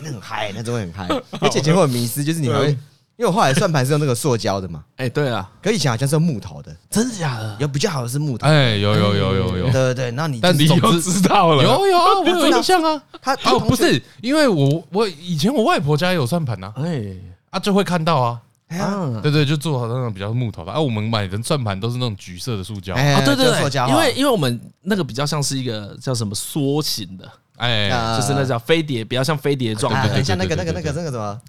[0.00, 1.08] 那很嗨，那真的很嗨。
[1.40, 2.68] 而且以前会有迷失，就是你会，
[3.16, 4.84] 因为我后来算盘是用那个塑胶的嘛。
[4.96, 7.56] 哎，对啊，可以前好像是用木头的，真的假的？
[7.58, 8.46] 有比较好的是木头。
[8.46, 9.64] 哎，有有有有有。
[9.64, 11.62] 对对对，那你但你又知道了？
[11.62, 13.02] 有有啊，我有印象啊。
[13.20, 16.72] 他哦，不是，因为我我以前我外婆家有算盘呐。
[16.76, 17.16] 哎，
[17.50, 18.40] 啊就会看到啊。
[18.68, 20.72] 啊，对对，就做好那种比较木头的。
[20.72, 22.94] 啊，我们买的转盘都是那种橘色的塑胶。
[22.94, 31.40] 啊，对对对，因为因为我们那个比较像是一个叫什么梭形的，哎，就是那叫飞碟，比较像飞碟状很，像那个那个那个那个什么。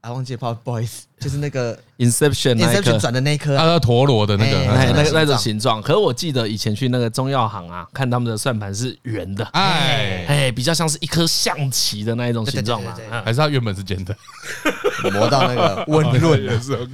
[0.00, 4.58] 啊，忘记了，不好意思，就是那个 Inception，Inception 转的那颗，啊，陀螺的那个，
[4.94, 5.82] 那个那种形状。
[5.82, 10.24] 可是我记得以前去那个中药行啊，看他们的算盘是圆的，哎。
[10.26, 14.16] 哎，比较像是一颗象棋的那一种形状嘛，还是它原本是尖的，
[15.12, 16.46] 磨到那个 温润。
[16.46, 16.86] 的时候，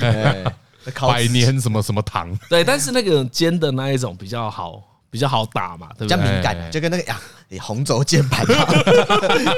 [1.08, 4.82] 百年什么什么糖，对，但是那个尖的那一种比较好。
[5.16, 6.16] 比较好打嘛，对不对？
[6.18, 8.44] 比较敏感，就跟那个呀，你红轴键盘，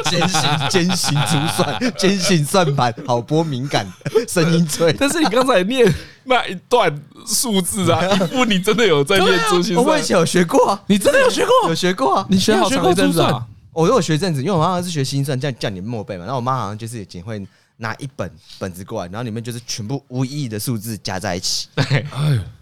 [0.05, 3.85] 尖形尖形珠算， 尖形算盘，好拨敏感，
[4.29, 4.95] 声音脆。
[4.97, 5.93] 但是你刚才念
[6.23, 9.85] 那一段数字啊， 一副你真的有在念珠心算？
[9.85, 11.69] 我以前有学过，你真的有学过？
[11.69, 12.27] 有学过啊？
[12.31, 13.45] 你学好长一阵子啊？
[13.73, 16.23] 我有学阵子，因为我妈妈是学心算，这样叫你默背嘛。
[16.23, 17.45] 然后我妈好像就是仅会。
[17.81, 21.69] 拿一本本子过来，然后里面就是全部无意义的数字加在一起。
[21.75, 22.05] 对，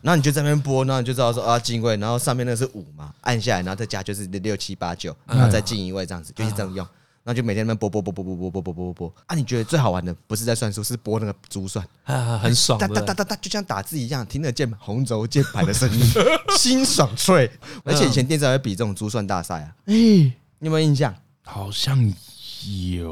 [0.03, 6.87] 然后你就在那边拨，然后你就知道说啊进位，然后上面那个是五嘛，按下来，然后再加就是六七八九，然后再进一位这样子，就是这样用。
[7.25, 9.15] 然后就每天在那边拨拨拨拨拨拨拨拨拨拨拨。
[9.27, 16.07] 啊，你觉得最好玩的不是在算数，是拨那个珠算，啊 很爽，哒哒哒哒哒，就像打字一样，听得见红轴键盘的声音，
[16.57, 17.51] 心爽脆。
[17.85, 21.13] 而且以前电视还会比这种珠算大赛啊，哎，你有没有印象？
[21.43, 22.13] 好像。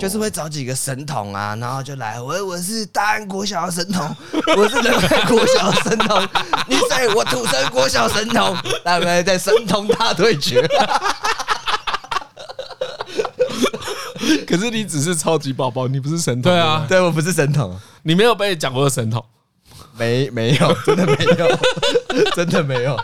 [0.00, 4.16] 就是会找几个神童啊，然后就来，我我是大安国小的神童，
[4.56, 6.20] 我是仁爱国小的神童，
[6.68, 10.68] 你在我土生国小神童，来来在神童大对决。
[14.46, 16.50] 可是你只是超级宝宝，你不是神童。
[16.50, 19.24] 对啊，对我不是神童，你没有被讲过神童，
[19.96, 21.58] 没没有，真的没有，
[22.34, 22.98] 真的没有。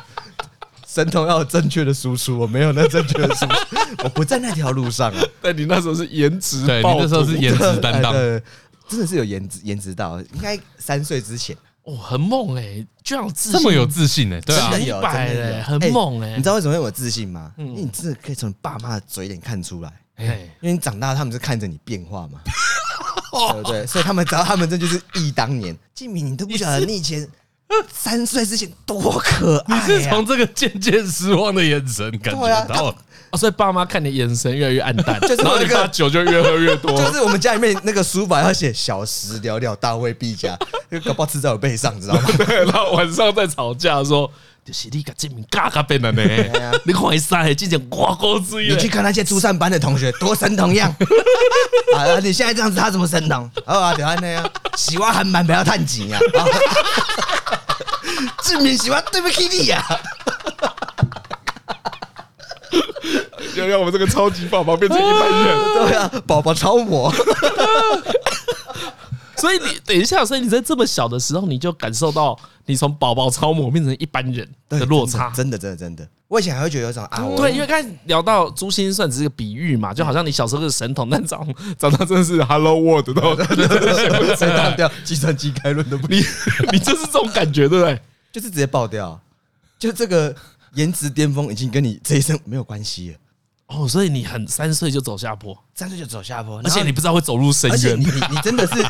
[0.93, 3.53] 神童要有正确的输出，我没有那正确的输出，
[4.03, 5.23] 我不在那条路上啊。
[5.41, 8.13] 但你那时候是颜值，对，你那时候是颜值担当，
[8.91, 15.01] 真的是有颜值，颜值到应该三岁之前，哦，很猛哎、欸，这样自这么有自信哎、欸，对啊，真的有，
[15.63, 17.53] 很猛哎、欸，你知道为什么会有自信吗？
[17.57, 20.27] 因为你真的可以从爸妈的嘴脸看出来，因
[20.63, 22.41] 为你长大，他们是看着你变化嘛，
[23.53, 23.87] 对不对？
[23.87, 25.77] 所以他们知道，他们这就是忆当年。
[25.95, 27.29] 静敏，你都不晓得你以前。
[27.93, 29.77] 三岁之前多可爱！
[29.77, 32.87] 你是从这个渐渐失望的眼神感觉到，
[33.31, 36.91] 啊，所以爸妈看你眼神越来越暗淡， 就是然后你把酒就越喝越多。
[36.99, 40.59] 就是我们家里面那个书法要写“小时了了，大未必佳”，
[41.05, 42.23] 搞不好刺在我背上，知道吗？
[42.39, 44.31] 对，然后晚上在吵架说
[44.67, 46.23] ：“就是你个证明嘎嘎变了呢，
[46.85, 50.93] 你看一下，之前挂钩之意。”你去看那些初三班的同学，多神童样！
[51.97, 53.49] 啊，你现在这样子，他怎么神童？
[53.65, 56.19] 啊，对啊，那样喜欢韩版不要探井呀。
[58.43, 59.85] 志明喜欢对不起你呀，
[63.57, 67.13] 要让我们这个超级宝宝变成一般人， 对啊，宝宝超模。
[69.37, 76.07] 所以你等一下，所以你在这么小的时候，你就感受到你从宝宝超模变成一般人的落差，真的，真的，真的。
[76.29, 81.43] 我以前还会觉得有种啊，对，因为刚才聊到珠心算只是个比喻嘛，就好像你小时候是神童，但长
[81.79, 86.23] 长大真的是 Hello World 都在当掉计算机开论的，你
[86.71, 87.99] 你就是这种感觉，对不对？
[88.33, 89.21] 就是直接爆掉，
[89.79, 90.35] 就这个
[90.75, 93.19] 颜值巅峰已经跟你这一生没有关系了
[93.67, 98.85] 哦，所以你很三岁就走下坡，三岁就走下坡，而且你不知道会走入深渊，你你你真的是，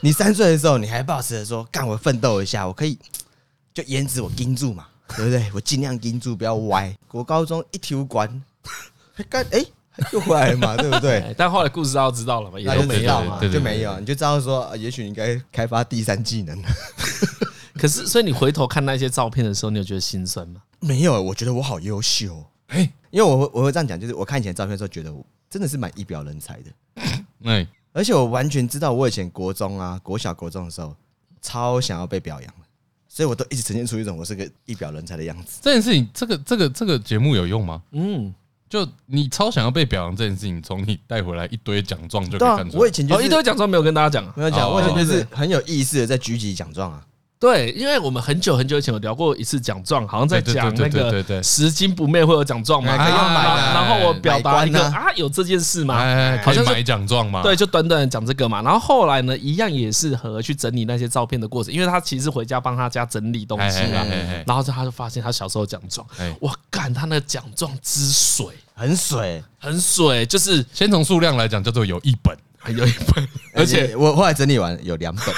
[0.00, 2.96] 你三岁的时候你还抱持着说，干我奋斗一下，我可以
[3.74, 5.50] 就颜值我盯住嘛，对不对？
[5.52, 6.96] 我尽量盯住，不要歪。
[7.08, 8.42] 国高中一体管，
[9.28, 9.64] 干哎
[10.12, 11.34] 又回来了嘛，对不对？
[11.36, 16.56] 但后来故事大家知道了嘛，也就没有嘛，就没有，你就知道说，也许你应该开发第三技能。
[17.74, 20.62] 可是，所以你回头看那些照片的时候，你有觉得心酸吗？
[20.80, 22.44] 没有，我觉得我好优秀。
[22.68, 26.70] 哎，因为我会我会这样讲，就是我看以前照片的时候，觉得我真的是蛮一表人才的。
[27.44, 30.94] 哎，而且我完全知道，我以前国中啊、国小、国中的时候，
[31.40, 32.54] 超想要被表扬，
[33.08, 35.60] 所以我都一直呈现出一种我是个一表人才的样子。
[35.62, 37.82] 这件事情，这个这个这个节目有用吗？
[37.92, 38.34] 嗯。
[38.68, 42.80] 就你超想要被表扬这件事情，从你带回来一堆奖状就可以看出来。
[42.80, 44.66] 我以前就一堆奖状没有跟大家讲，没有讲。
[44.66, 47.06] 我以前就是很有意思的在举起奖状啊。
[47.42, 53.44] 对，因为我们很久很久以前有聊过一次奖状，好像在讲那个拾金不昧会有奖状嘛，可以买。
[53.74, 55.96] 然后我表达一个啊，有这件事吗？
[56.44, 57.42] 好像买奖状嘛。
[57.42, 58.62] 对，就短短的讲这个嘛。
[58.62, 64.06] 然后后来呢，一样也是和去整理那些照片的过程，因为他其实回家帮他家整理东西啊。
[64.46, 66.06] 然后他就发现他小时候奖状，
[66.38, 72.38] 我，干他那奖状之水，很水，很水，就是先从数量来讲，叫做有一本。
[72.64, 75.24] 还 有一本， 而且我后来整理完有两本，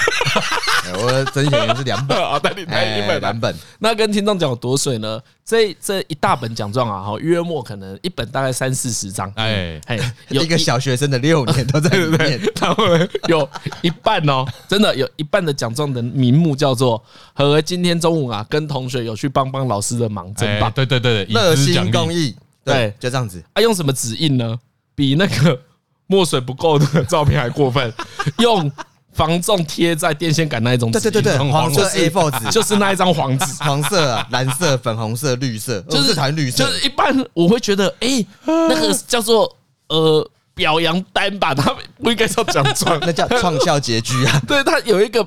[0.93, 3.55] 我整理起来是两本 啊，带你带一本两本。
[3.79, 5.19] 那跟听众讲有多水呢？
[5.43, 13.47] 这这一大本奖状啊，哈，约莫可能一本大概三四十张，哎哎， 有一个小学生的六年都在里面， 他们有
[13.81, 23.43] 一半哦，真的有一半的奖状的名目叫做和今天中午啊，跟同学有去帮帮老师的忙，真棒，对对对，热心公益，对，就这样子。
[23.53, 24.57] 啊，用什么纸印呢？
[24.95, 25.59] 比那个。
[26.07, 27.91] 墨水不够的照片还过分，
[28.37, 28.71] 用
[29.15, 36.65] 防重贴在电线杆那一种纸，对对对对，黄色 A4 纸，就是那一张黄纸， 黄色、蓝色、粉红色、绿色，就是谈绿色。
[36.65, 39.49] 就是一般我会觉得，哎， 那个叫做
[39.87, 41.73] 呃表扬单吧，他
[42.03, 44.41] 不应该叫奖状， 那叫创校结局啊。
[44.45, 45.25] 对，它有一个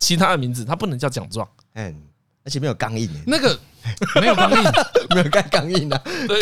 [0.00, 1.46] 其他的名字，它不能叫奖状。
[1.74, 1.94] 嗯，
[2.44, 3.58] 而且没有钢印，那个。
[4.20, 4.62] 没有钢印，
[5.14, 6.00] 没有盖钢印的。
[6.26, 6.36] 对，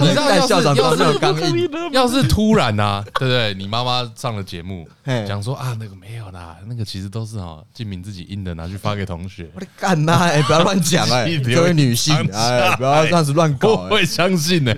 [0.00, 3.54] 你知道要是要是钢印，要是突然呐， 对不对？
[3.54, 4.88] 你妈妈上了节目，
[5.26, 9.48] 讲说啊，那个没有啦，那个其实都是哈静明自己印的，拿去发给同学。
[9.54, 14.74] 我的干妈哎，不要乱讲哎，各位女性哎，不要这样子乱搞，我会相信呢。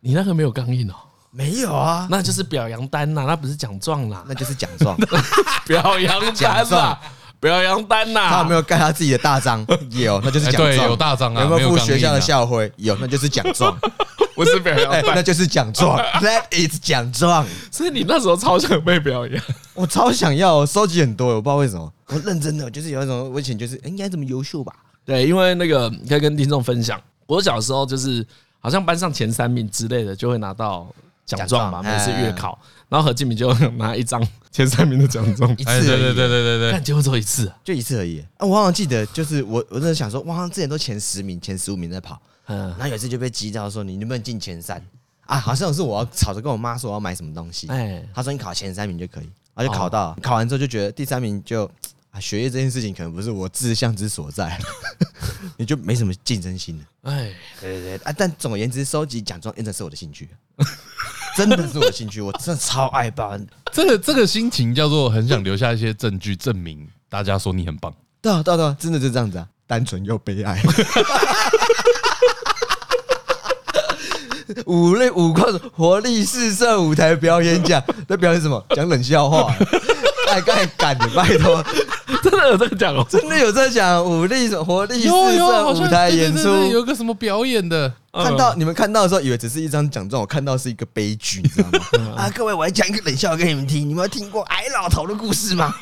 [0.00, 0.94] 你那个没有钢印哦？
[1.32, 4.96] 没有啊，那就是表扬单呐，那不是奖状啦，那就是奖状，
[5.66, 6.98] 表扬奖状。
[7.40, 9.66] 表扬单呐，他有没有盖他自己的大章？
[9.90, 10.88] 有，那就是奖状。
[10.88, 11.42] 有大章啊。
[11.42, 12.70] 有没有附学校的校徽？
[12.76, 13.76] 有，那就是奖状。
[14.36, 15.98] 不是表扬单，那就是奖状。
[16.22, 17.46] That is 奖状。
[17.70, 19.42] 所以你那时候超想被表扬，
[19.74, 21.92] 我超想要，我收集很多，我不知道为什么。
[22.06, 24.72] 我认真的，就是有一种我以前就是应该这么优秀吧？
[25.04, 28.26] 对，因为那个可以跟听众分享，我小时候就是
[28.60, 30.86] 好像班上前三名之类的，就会拿到
[31.26, 31.82] 奖状嘛。
[31.82, 32.58] 每次月考，
[32.90, 34.22] 然后何敬明就 拿一张。
[34.52, 38.20] 前三名的奖状，一次而已，对对对对对对，但结果只有一次，就一次而已。
[38.36, 44.84] 啊，我好像记得，就是我，我真的想说，我好像之前都前十名、前十五名在跑，嗯，然后有一次就被激到说，你能不能进前三？
[45.26, 51.64] 啊，好像是我要吵着跟我妈说我要买什么东西，哎，她说你考前三名就可以，然后就考到，考完之后就觉得第三名就
[52.10, 54.58] 啊，学业这件事情可能不是我志向之所在，
[55.56, 56.84] 你就没什么竞争心了。
[57.12, 60.28] 哎，对对对，啊，但总而言之，收集奖状真的是我的兴趣。
[61.36, 63.44] 真的是我的兴趣，我真的超爱办。
[63.72, 67.92] 这个这个心情叫做很想留下一些证据，证明大家说你很棒。
[68.20, 70.60] 对啊，对啊，对啊，真的就是这样子啊，单纯又悲哀。
[74.66, 78.66] 五力五矿活力四射舞台表演奖，在表演什么？
[78.74, 79.54] 讲冷笑话。
[80.30, 81.64] 太敢敢的，拜托，
[82.22, 84.04] 真的有这个奖哦，真的有这个奖。
[84.04, 87.92] 武力活力四射舞台演出，有个什么表演的？
[88.12, 92.14] 看到你们看到的时候，以为只是一张奖状，我看到是一个悲剧，你知道吗？
[92.22, 93.88] 啊，各位，我来讲一个冷笑话给你们听。
[93.88, 95.74] 你们有听过矮老头的故事吗？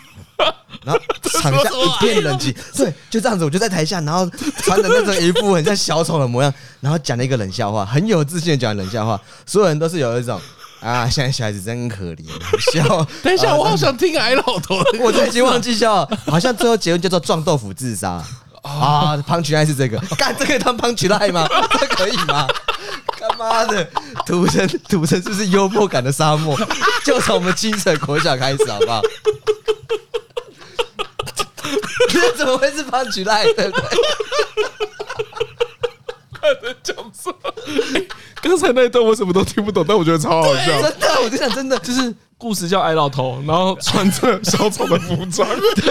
[0.84, 1.00] 然后
[1.40, 4.28] 场下一片冷静，对，就这样子，我就在台下，然后
[4.62, 10.40] 穿着那种一副很像小丑的模样，然后讲了一个冷笑话，很有自信的讲冷笑话，所有人都是有一种。
[10.80, 11.08] 啊！
[11.08, 12.24] 现在小孩子真可怜，
[12.72, 13.04] 笑。
[13.22, 14.76] 等一下，我好想听矮老头。
[15.00, 18.22] 我都已经忘记笑了，好像最后结论叫做撞豆腐自杀
[18.62, 21.48] 啊！Punchline 是这个，干这个当 Punchline 吗？
[21.80, 22.46] 这可以吗？
[23.20, 23.84] 他妈的，
[24.24, 26.56] 土城土城是不是幽默感的沙漠？
[27.04, 29.02] 就从我们清水国小开始，好不好？
[32.08, 33.54] 这怎么会是 Punchline？
[33.54, 33.98] 对不对？
[36.40, 38.02] 他在讲什么？
[38.40, 40.82] 刚才那一段我什么都听不懂，但我觉得超好笑。
[40.82, 45.48] 真的，我就想真的，就是故事叫矮老头，然后穿着小丑的服装，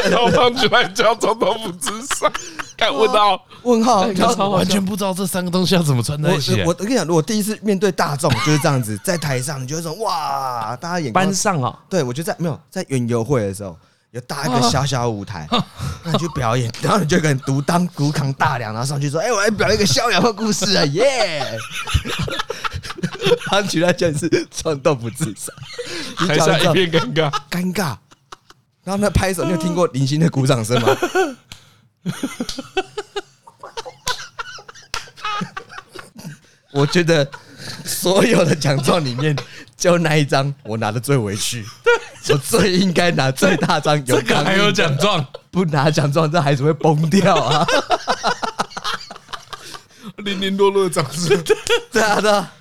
[0.10, 2.32] 然后上去来叫总统府之上。
[2.78, 6.62] 看问号问号，然后完全不知道这三个东西要怎么穿在一起。
[6.62, 13.76] 我我跟你讲，我第一次面对大众就是这样子，在台上你就会说哇，大家眼班上啊，对我就在没有在园游会的时候。
[14.18, 15.48] 有搭一个小小舞台，
[16.04, 21.60] 那你去表演，然后你就跟独当独扛大梁，然后上去说：“哎，我来表演一个逍遥的故事啊，耶！”
[23.46, 25.54] 他举来就是撞豆腐自杀，
[26.26, 27.96] 台下一片尴尬，尴尬。
[28.84, 30.98] 然后那拍手，你有听过零星的鼓掌声吗？
[36.74, 37.30] 我觉得
[37.86, 39.36] 所有的奖状里面，
[39.78, 41.64] 就那一张我拿的最委屈。
[42.30, 47.66] 我最应该拿最大张，这个还有奖状，不拿奖状这孩子会崩掉啊！
[50.18, 51.42] 零零落落的掌声，
[51.92, 52.52] 对啊，对啊。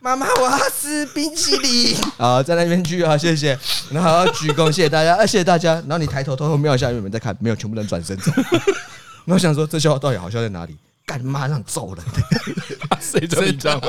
[0.00, 1.96] 妈妈，我要吃冰淇淋。
[2.16, 3.58] 好，在那边去啊，谢谢。
[3.90, 5.74] 然后要鞠躬，谢谢大家，谢谢大家。
[5.74, 7.36] 然后你抬头偷偷瞄一下，有没有在看？
[7.40, 8.30] 没有，全部人转身走。
[9.24, 10.76] 然后想说，这笑话到底好笑在哪里？
[11.04, 12.04] 干妈让揍人！
[13.00, 13.80] 谁这样讲？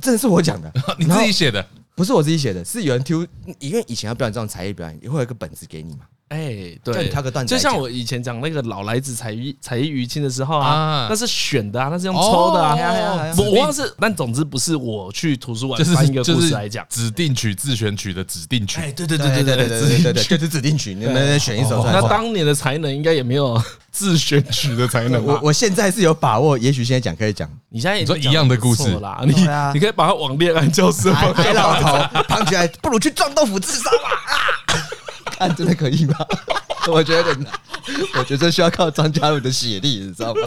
[0.00, 1.64] 真的是我讲的， 你自己写的？
[1.94, 3.26] 不是我自己写的，是有人 Q，，
[3.58, 6.06] 因为以前要表演这种才艺表演，也会有一个本子给你嘛。
[6.32, 12.74] 哎，对，挑个段子，就像我以前讲那个老来子才艺才艺余庆的时候啊，那是选的啊，那是用抽的啊。
[13.36, 18.80] 我忘了是，但总之不是我去图书馆翻一个故事来讲，指定曲自选曲的指定曲。
[18.80, 21.84] 哎，对对对对对对对 对对，就是指定曲，你们选一首。
[21.84, 23.62] 那当年的才能应该也没有
[23.92, 25.22] 自选曲的才能。
[25.22, 27.48] 我我现在是有把握，也许现在讲可以讲。
[27.68, 29.32] 你现在也说一样的故事啦，你
[29.74, 31.34] 你可以把它往恋爱教室放。
[31.34, 34.08] 海老头胖起来， 不如去撞豆腐自杀吧！
[34.26, 34.36] 啊，
[35.48, 36.16] 看真的可以吗？
[36.88, 37.52] 我觉得有点难，
[38.18, 40.40] 我觉得需要靠张家鲁的血力，你知道吗？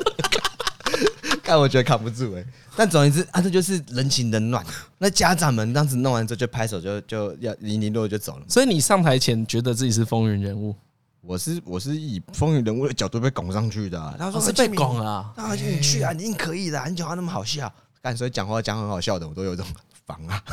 [1.43, 2.47] 看，我觉得扛不住哎、欸。
[2.77, 4.65] 但总而言之啊，这就是人情冷暖。
[4.97, 8.45] 那家长们当时弄完之后就拍手就，就就要零零落就走了。
[8.47, 10.75] 所以你上台前觉得自己是风云人物？
[11.21, 14.15] 我是我是以风云人物的角度被拱上去的、啊。
[14.17, 17.71] 他说、哦、是被拱啊，他说你去啊，你一定可以的、啊，你讲话那么好笑。
[18.01, 19.65] 干，所以讲话讲很好笑的，我都有一种
[20.05, 20.43] 防啊，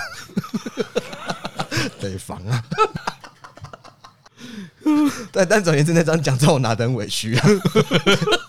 [2.00, 2.64] 得防啊。
[5.30, 7.38] 但 但总而言之，那张奖状我拿得很委屈，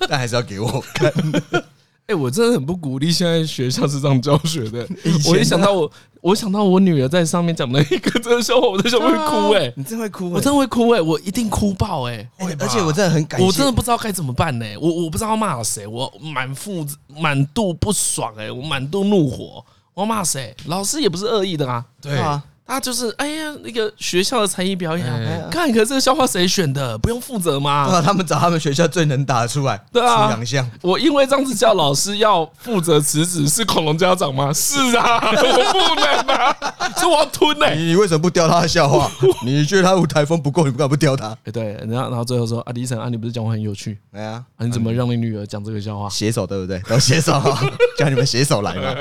[0.10, 1.12] 但还是要给我看。
[2.06, 4.86] 哎，我真的很不鼓励现在学校是这样教学的。
[5.26, 5.90] 我一想到我，
[6.20, 9.52] 我想到我女儿在上面讲了一个这个笑话，我在上面会哭。
[9.54, 10.30] 哎，你真会哭？
[10.30, 10.90] 我真的会哭。
[10.90, 12.10] 哎，我一定哭爆。
[12.10, 12.30] 哎，
[12.60, 14.66] 而且我真的很感谢，我真的不知道该怎么办呢。
[14.82, 18.34] 我我不知道要骂谁，我满腹满肚不爽。
[18.38, 19.64] 哎，我满肚怒火，
[19.94, 20.54] 我要骂谁？
[20.66, 21.86] 老师也不是恶意的啊。
[22.02, 22.44] 对啊。
[22.66, 25.06] 他就是哎呀，那个学校的才艺表演，
[25.52, 26.98] 看，可是这个笑话谁选的？
[26.98, 27.88] 不用负责吗？
[27.90, 30.72] 对啊，他们找他们学校最能打出来，对啊，出洋相。
[30.82, 34.52] 我因为这样子叫老师要负责辞职，是恐龙家长吗？
[34.54, 36.56] 是啊，我不能啊，
[36.98, 37.70] 是我要吞呢。
[37.76, 39.12] 你为什么不雕他的笑话？
[39.46, 41.38] 你觉得他舞台风不够，你不敢不雕他？
[41.44, 44.00] 哎，对，然后然后最后说啊，李晨啊，你不是讲话很有趣？
[44.14, 46.10] 哎呀，你怎么让你女儿讲这个笑话？
[46.10, 46.80] 携手对不对？
[46.88, 47.34] 都携手，
[48.00, 48.96] 叫你们携手来嘛。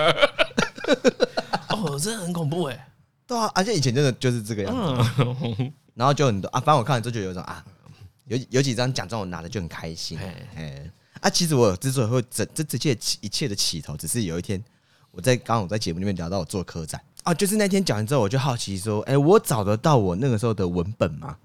[1.68, 2.88] 哦，真的很恐怖哎。
[3.32, 7.64] 对啊，而且以前真的就是这个样子， 然后就很多啊，反正我看完之后就有一种啊，
[8.26, 10.18] 有有几张奖状我拿的就很开心，
[10.54, 10.90] 哎，
[11.22, 14.62] 啊，其实我之所以会这这这切一切的起头，只是有一天
[15.10, 17.00] 我在刚刚我在节目里面聊到我做科展。
[17.22, 21.36] 啊，就是那天讲完之后，我就好奇说，哎，我找得到我那个时候的文本吗？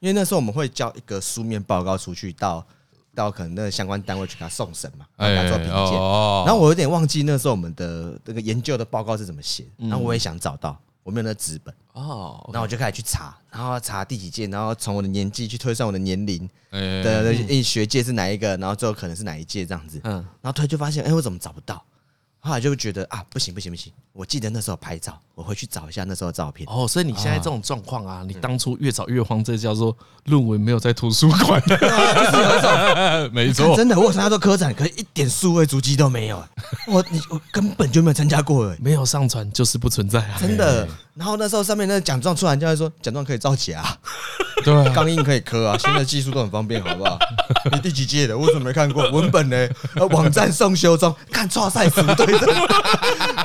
[0.00, 2.66] 因为那时候我们会交一个书面报告出去到
[3.14, 5.92] 到可能那个相关单位去给他送审嘛，给他做评鉴，
[6.44, 10.78] 然后我有点忘记那时候我们的那个研究的报告是怎么写，然后我也想找到。
[11.06, 11.72] 我没有那纸本。
[11.92, 21.82] 哦，然后我就开始去查，然后查第几届，然后从我的年纪去推算我的年龄的一学界是哪一个，然后最后可能是哪一届这样子，嗯，然后推就发现，哎，我怎么找不到？
[22.46, 23.92] 后来就觉得啊，不行不行不行！
[24.12, 26.64] 我记得那时候拍照，我回去找一下那时候的照片。
[26.70, 29.94] 哦，所以你现在这种状况啊，你当初越找越慌，这叫做
[30.26, 31.60] 论文没有在图书馆。
[33.34, 36.40] 没错，真的，我参加过科展，可是一点数位足迹都没有。
[36.86, 40.38] 我你我根本就没有参加过，没有上传就是不存在啊！
[40.38, 40.88] 真的。
[41.16, 43.82] 然后那时候上面那个奖状出来，就会说奖状可以造假，
[44.62, 47.18] 对， 钢印可以刻啊，现在技术都很方便，好不好？
[47.72, 48.36] 你第几届的？
[48.36, 49.68] 我怎么没看过文本呢？
[50.10, 52.46] 网站送修中，看错赛什么对的？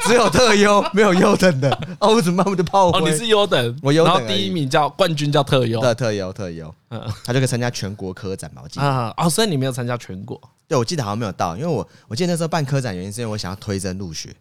[0.06, 1.70] 只有特优，没有优等的。
[2.00, 3.00] 哦，我怎么慢慢就炮灰？
[3.00, 4.14] 哦，你是优等，我优等。
[4.14, 6.74] 然后第一名叫冠军叫特优，对，特优特优。
[6.90, 8.62] 嗯，他就可以参加全国科展吧？
[8.64, 10.40] 我记得啊，哦，所以你没有参加全国？
[10.68, 14.36] 对，我记得好像没有到，因为我我记得那时候办科展原因是因为我想要推甄入学。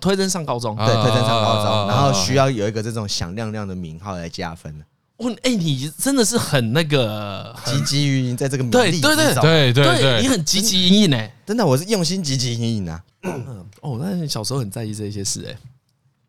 [0.00, 4.74] 推甄上高中，对，推甄上高中，然后需要有一个这种响亮亮的名号来加分。
[5.18, 13.00] 哇，哎，你真的是很那个积极营营，在这个对对对对对，你很积极营营哎，真的，我是用心积极营营啊。
[13.82, 15.56] 哦，那你小时候很在意这些事哎，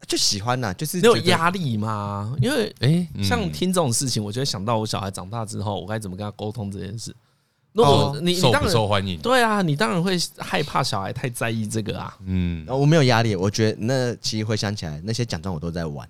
[0.05, 2.35] 就喜欢呐，就是没有压力嘛？
[2.39, 7.15] 因为哎，像听这种事情，我就会想到我小孩长大之后，我该怎么跟他沟通这件事。
[7.73, 9.19] 如果你受不受欢迎？
[9.19, 12.15] 对啊，你当然会害怕小孩太在意这个啊。
[12.25, 16.07] 嗯，我没有压力，我觉得那其实回想起来，那些奖状我都在玩。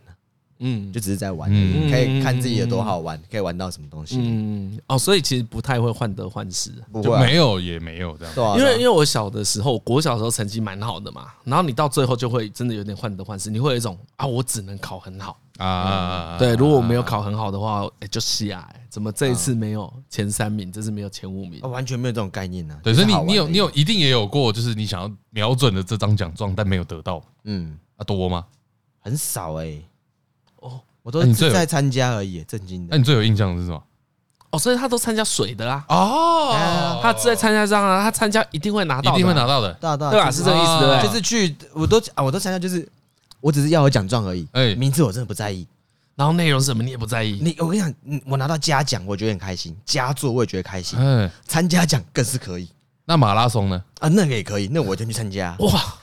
[0.60, 1.49] 嗯，就只是在玩，
[1.89, 4.18] 可以看自己有多好玩，可以玩到什么东西。
[4.20, 6.72] 嗯，哦，所以其实不太会患得患失，
[7.04, 8.58] 就没有也没有这样。
[8.58, 16.38] 因为因为我小的时候，国小的时候成绩蛮好的嘛，然后你到最后就会真的有点患得患失，你会有一种啊，我只能考很好啊。
[16.38, 18.80] 对，如果我没有考很好的话，哎，就下来。
[18.89, 22.80] 怎么这一次没有前三名，这次没有前五名，完全没有这种概念呢。
[22.84, 27.20] 对，所以你你有你有一定也有过，就是你想要瞄准的这张奖状，但没有得到。
[27.45, 28.45] 嗯，啊多吗？
[28.99, 29.82] 很少哎。
[31.04, 32.89] 我都是在参加而已，震惊的。
[32.91, 33.84] 那你最有印象的是什么？
[34.49, 35.84] 哦，所以他都参加水的啦。
[35.89, 40.32] 哦，他只在参加这样啊，他参加一定会拿到，一定会拿到的，对吧？
[40.32, 41.08] 是这个意思对不对？
[41.08, 42.88] 就是去，我都啊，我都参加，就是
[43.41, 44.47] 我只是要有奖状而已。
[44.54, 45.68] 哎，名字我真的不在意。
[46.16, 47.39] 然后内容是什么你也不在意。
[47.41, 50.99] 你我跟你讲，我拿到嘉奖，我觉得很开心；佳作我也觉得开心。
[50.99, 52.70] 嗯，参加奖更是可以。
[53.06, 53.84] 那马拉松呢？
[53.99, 55.56] 啊，那个也可以，那我就去参加。
[55.58, 55.95] 哇，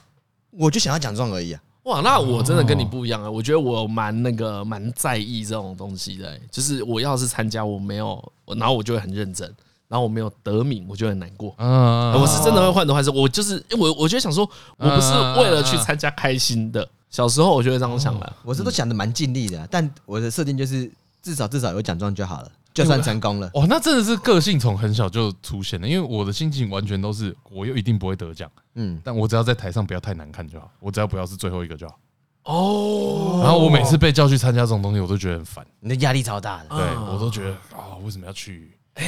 [0.51, 1.61] 我就想要奖状而已啊。
[1.91, 3.29] 哇，那我真的跟你不一样啊！
[3.29, 9.53] 我觉得我蛮那个蛮在意这种东西的、欸，就是我要是参加我没有，然后我就会很认真，
[9.89, 11.53] 然后我没有得名，我就很难过。
[11.59, 13.11] 嗯，我是真的会患得患失。
[13.11, 16.89] 我就是因为我，我就想说，我不是为了去参加开心的。
[17.11, 20.89] 小时候我就会这样想的，我是都想的蛮尽力的，但我的设定就是
[21.21, 22.51] 至少至少有奖状就好了。
[22.73, 25.89] 就算成功了，哇，那真的是个性从很小就出现了。
[25.89, 31.99] 因为我的心情完全都是，我又一定不会得奖，嗯，但我只要在台上不要太难看就好，我只要不要是最后一个就好。
[32.45, 36.79] 哦，然后我每次被叫去参加这种东西，我都觉得很烦，你的压力超大的，对
[37.13, 38.71] 我都觉得啊，为什么要去？
[38.95, 39.07] 哎，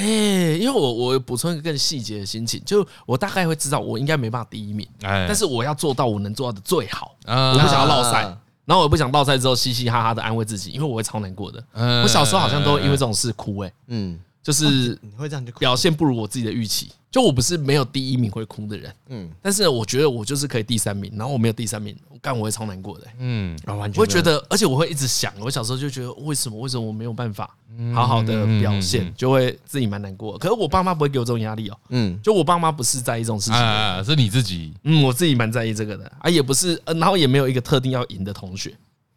[0.60, 8.36] 因为我我补充一个更细节的心情，就我大概会知道我应该没办法第一名，哎，但是我要做到我能做到的最好，我不想要落赛。
[8.64, 11.62] 然后我也不想倒赛之后嘻嘻哈哈的安慰自己，因为我会超难过的。
[12.02, 16.90] 我小时候好像都因为这种事哭哎，嗯，就是你会这样就表现不如我自己的预期。
[17.10, 27.54] 就我不是没有第一名会哭的人，嗯，但是我觉得我就是可以第三名，然后我没有第三名，我干我会超难过的，嗯，我会觉得，而且我会一直想，我小时候就觉得为什么为什么我没有办法
[27.94, 30.38] 好好的表现，就会自己蛮难过。
[30.38, 36.10] 可是我爸妈不会给我这种压力哦，嗯，就我爸妈不是在意这种事情，啊，是你自己，嗯，我自己蛮在意这个的。
[36.18, 38.74] 啊，也不是，然后也没有一个特定要赢的同学，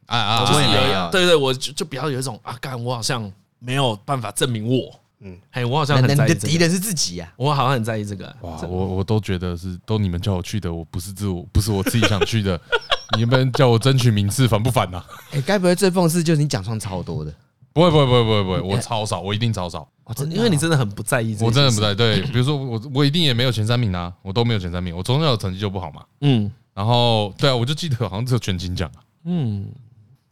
[0.07, 4.99] 啊啊，就是有，对对，我就就比较有一种啊，干我好像没有办法证明我。
[5.25, 6.47] 嗯，哎，我好像很在意这个。
[6.47, 8.25] 敌人是自己呀，我好像很在意这个。
[8.41, 12.59] 哇，我我都觉得是都你们叫我去的，我不是自我，不是我自己想去的。
[13.17, 15.03] 你们叫我争取名次，烦不烦呐？
[15.33, 17.33] 哎，该不会最讽刺就是你奖状超多的？
[17.73, 19.87] 不会，不会，不会，不会，不会，我超少，我一定超少。
[20.15, 21.35] 真的，因为你真的很不在意。
[21.41, 21.95] 我真的不在意。
[21.95, 24.95] 对，比如说我，我一定也没有前三名啊，我都没有前三名。
[24.95, 26.03] 我从小成绩就不好嘛。
[26.21, 29.01] 嗯，然后对啊，我就记得好像只有全勤奖啊。
[29.25, 29.67] 嗯，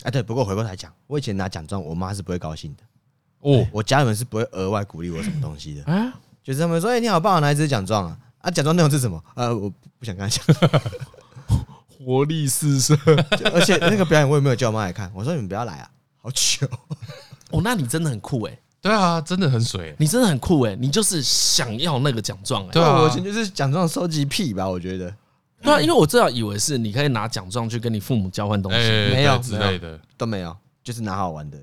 [0.03, 2.83] 哎，对，不过回过头来讲，我以前拿奖状，我妈是不会高兴的。
[3.43, 6.13] 哦，我家人是不会额外鼓励我什么东西的啊，
[6.43, 9.23] 就是他们说：“哎，你好棒，拿一支奖状啊！”啊，奖状内容是什么？
[9.35, 9.69] 呃，我
[9.99, 10.43] 不想跟他讲。
[11.87, 12.97] 活力四射，
[13.53, 15.09] 而且那个表演我也没有叫我妈来看。
[15.15, 16.67] 我说：“你们不要来啊，好糗。”
[17.51, 18.59] 哦，那你真的很酷哎！
[18.81, 20.75] 对啊，真的很水，你真的很酷哎！
[20.75, 22.71] 你就是想要那个奖状哎！
[22.71, 25.13] 对啊，我以前就是奖状收集癖吧，我觉得。
[25.61, 31.57] 对啊，因为我最早以为是你可以拿奖状去跟你父母交换东西，没有之类的都没有，就是拿好玩的。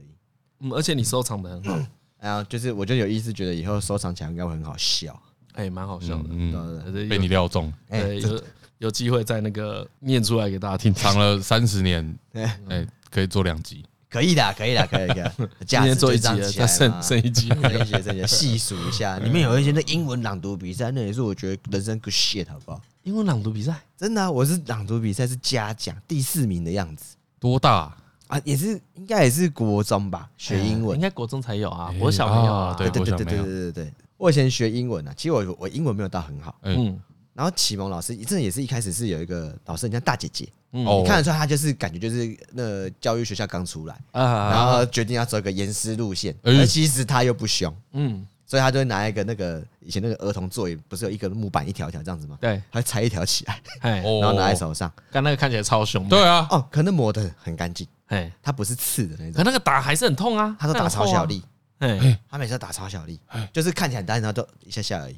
[0.60, 1.78] 嗯，而且你收藏的很好，
[2.20, 5.20] 然后就是我就有意思，觉得以后收藏起来应该会很好笑，
[5.54, 8.42] 哎，蛮好笑的，嗯，被你料中，哎，有
[8.78, 15.32] 有机会在那个念出来给大家听，藏了三十年， 哎，可以做两集，可以的，可以的，可以的，
[15.66, 22.80] 今天做一集，再剩剩一集，剩一集， 剩一集，细数一下，里面有一些那英文朗读比赛，那也是我觉得人生 good shit，好不好？
[23.04, 27.70] 英文朗读比赛，真的，我是朗读比赛是嘉奖第四名的样子，多大？
[27.70, 27.96] 啊，
[28.30, 31.92] 啊，也是应该也是国中吧，学英文，应该国中才有啊。
[31.98, 36.98] 我是小朋友，对对对对对对对，我以前学英文啊，其实我我英文没有到很好，嗯。
[37.32, 40.84] 然后启蒙老师，真的也是一开始是有一个老师，人家大姐姐，嗯。
[41.04, 48.24] 看得出来她就是感觉就是那教育学校刚出来，然后决定要走一个严师路线，而其实她又不凶，嗯。
[48.50, 52.36] 所以他就会拿一个那个以前那个儿童座椅，不是有一个木板一条一条这样子吗？
[52.40, 57.86] 对，他会拆一条起来，然后拿在手上，但那个看起来超凶，对啊，哦，可能磨得很干净。
[58.08, 60.56] 哎，他不是刺的那种，可那个打还是很痛啊。
[60.58, 61.44] 他说打超小力，
[61.78, 63.20] 哎，他每次都打超小力，
[63.52, 65.16] 就是看起来单，然后都一下下而已。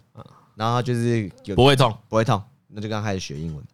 [0.55, 1.27] 然后就是
[1.57, 3.65] 不会痛，不会痛，那就刚开始学英文。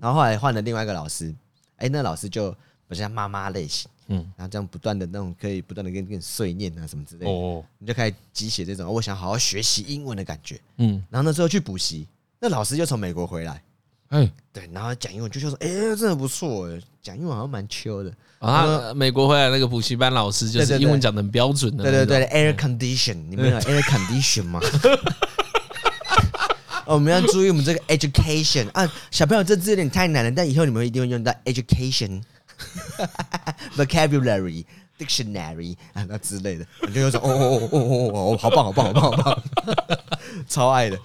[0.00, 1.32] 然后后来换了另外一个老师，
[1.76, 2.52] 哎，那老师就
[2.88, 11.02] 不像妈妈类型，嗯，然后这样不断的那种可以不断的跟跟你碎念啊什么之类的，哦，你就开始激起这种我想好好学习英文的感觉，嗯。
[11.10, 12.06] 然后那时候去补习，
[12.40, 13.62] 那老师就从美国回来。
[14.08, 18.14] 哎，对，然后讲英文就说说，哎，真的不错哎，讲英文好像蛮秋的。
[18.38, 21.82] 啊，美国回来那个补习班老师就是英文讲的很标准的。
[21.82, 24.60] 对对对，air condition，你们有 air condition 吗？
[26.86, 32.22] 我们要注意我们这个 education 啊，小朋友这字有点太难了，但以后你们一定会用到 education
[33.76, 34.64] vocabulary
[34.98, 39.42] dictionary 啊那之类的，你就有种哦哦哦哦哦，好棒好棒好棒好棒，
[40.48, 40.98] 超爱的。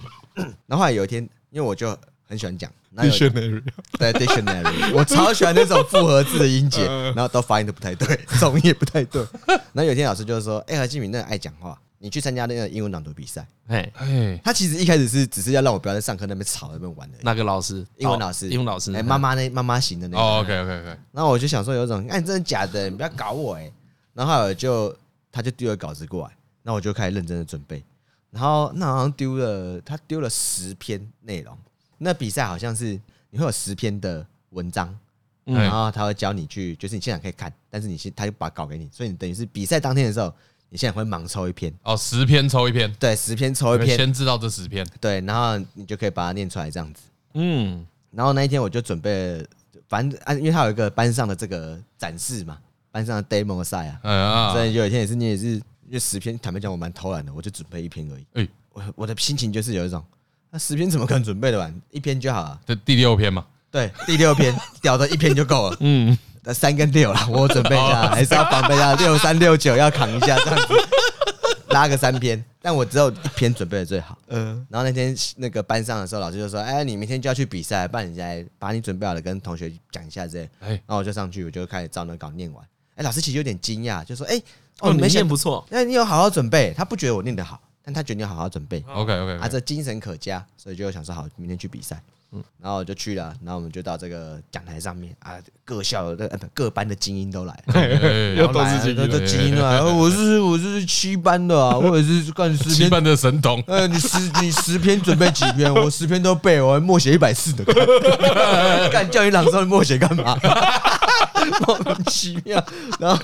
[0.66, 1.96] 然后后来有一天，因为我就
[2.28, 2.70] 很喜欢讲。
[2.94, 3.62] Dictionary，
[3.98, 6.84] 对 Dictionary，我超喜欢那种复合字的音节，
[7.16, 9.26] 然后都发音都不太对，重音也不太对。
[9.46, 17.18] 然后有一天老师就说：“哎，何敬敏，那个爱讲话，你去参加那个英文朗读比赛。”哎哎，他其实一开始是只是要让我不要在上课那边吵那边玩的。
[17.22, 17.86] 那个老师？
[17.96, 18.48] 英文老师？
[18.48, 18.92] 英文老师？
[18.92, 20.22] 哎，妈妈那妈妈型的那个。
[20.22, 20.98] 哦，OK OK OK。
[21.12, 22.90] 然后我就想说，有种，哎，真的假的？
[22.90, 23.72] 你不要搞我哎。
[24.12, 24.94] 然后我就
[25.30, 27.82] 他就丢了稿子过来，那我就开始认真的准备。
[28.30, 31.56] 然后那好像丢了他丢了十篇内容。
[31.98, 32.98] 那比赛好像是
[33.30, 34.98] 你会有十篇的文章，
[35.44, 40.34] 然后他会教你去，就是你现场可以看，但是你先他就把稿给你，所以你等于是比赛当天的时候，
[40.72, 47.02] 你现在会盲抽一篇哦，十篇抽一篇，对，十篇抽一篇，先知道这十篇，对，然后你就可以把它念出来这样子。
[47.34, 49.46] 嗯，然后那一天我就准备，
[49.86, 52.56] 反正啊，因为他有一个班上的这个展示嘛，
[52.90, 58.26] 班上的 demo 赛啊，所以有一天也是你也是，因为十篇坦白讲我蛮偷懒的，我就准备一篇而已。
[58.32, 60.02] 哎，我我的心情就是有一种。
[60.50, 61.82] 那十篇怎么可能准备得完？
[61.90, 62.58] 一篇就好了。
[62.64, 63.44] 这第六篇嘛？
[63.70, 65.76] 对，第六篇屌的一篇就够了。
[65.80, 68.94] 嗯，那三跟六了，我准备一下，还是要防备一下。
[68.94, 70.74] 六三六九要扛一下，这样子
[71.68, 72.44] 拉个三篇。
[72.60, 74.18] 但我只有一篇准备的最好。
[74.28, 74.66] 嗯。
[74.68, 82.64] 然后那天那个班上的时候，老师就说：“哎，你明天就要去比赛，不然你来把你准备好的跟同学讲一下这。”哎，然后我就上去，我就开始照那稿念完。
[82.96, 84.40] 哎，老师其实有点惊讶，就说：“哎，
[84.80, 87.60] 哦，你念不错，那你有好好准备。”他不觉得我念得好。
[87.84, 92.00] 但他觉得你好好准备，OK OK，啊这精神可嘉，所以就想说好，明天去比赛，
[92.34, 97.64] 嗯，然后我就去了，然后我们就到这个讲台上面啊，各校的各班的精英都来，
[98.36, 105.72] 又都是精英，都精英啊，我是我是七班的啊， 我也是干十七班的神童，呃，你十你十篇准备几篇？
[105.74, 107.64] 我十篇都背，我还默写一百四的，
[108.90, 110.38] 干叫你朗诵默写干嘛？
[111.66, 112.64] 莫名其妙，
[112.98, 113.22] 然后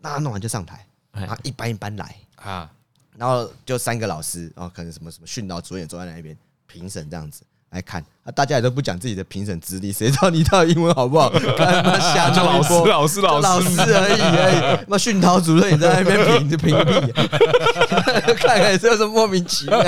[0.00, 2.14] 那弄完就上台，然后一班一班来。
[2.36, 2.70] 啊。
[3.18, 6.36] 然后就三个老师，然后可能什么什么训导主任坐在那边
[6.66, 7.42] 评审这样子
[7.76, 11.28] 来看，啊，大家也都不讲自己的评审资历，谁知道你到底英文好不好？
[11.56, 14.84] 看他瞎讲，老师老师老师老师而已而已。
[14.88, 17.12] 那训导主任也在那边评就评个屁，
[18.40, 19.82] 看看就是莫名其妙。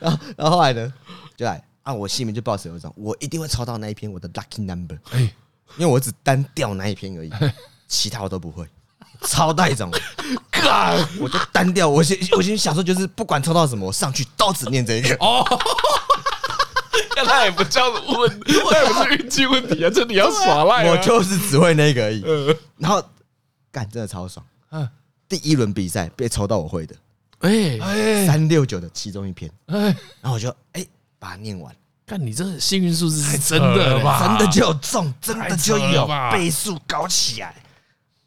[0.00, 0.90] 然后然后后来呢，
[1.36, 4.96] 就来啊，我心里面就抱持有一种，我一定会抄到那一篇我的 lucky number，
[5.76, 7.30] 因为我只单调那一篇而已，
[7.86, 8.64] 其他我都不会。
[9.22, 9.90] 超带种，
[11.20, 11.88] 我就单调。
[11.88, 15.12] 我先，我先想说，就是不管抽到什么，我上去都只念这一个。
[15.16, 15.44] 哦，
[17.18, 20.88] 那他也不叫问， 那也不是运气问题啊，这你要耍赖。
[20.88, 22.24] 我就是只会那个而已。
[22.76, 23.02] 然后
[23.72, 24.44] 干，真的超爽。
[24.70, 24.88] 嗯，
[25.28, 26.94] 第一轮比赛被抽到我会的，
[27.40, 29.78] 哎，三六九的其中一篇，哎，
[30.20, 30.86] 然后我就哎
[31.18, 31.74] 把它念完。
[32.06, 34.38] 看，你这幸运数字是真的吧？
[34.38, 37.54] 真的就有中，真的就有倍数搞起来。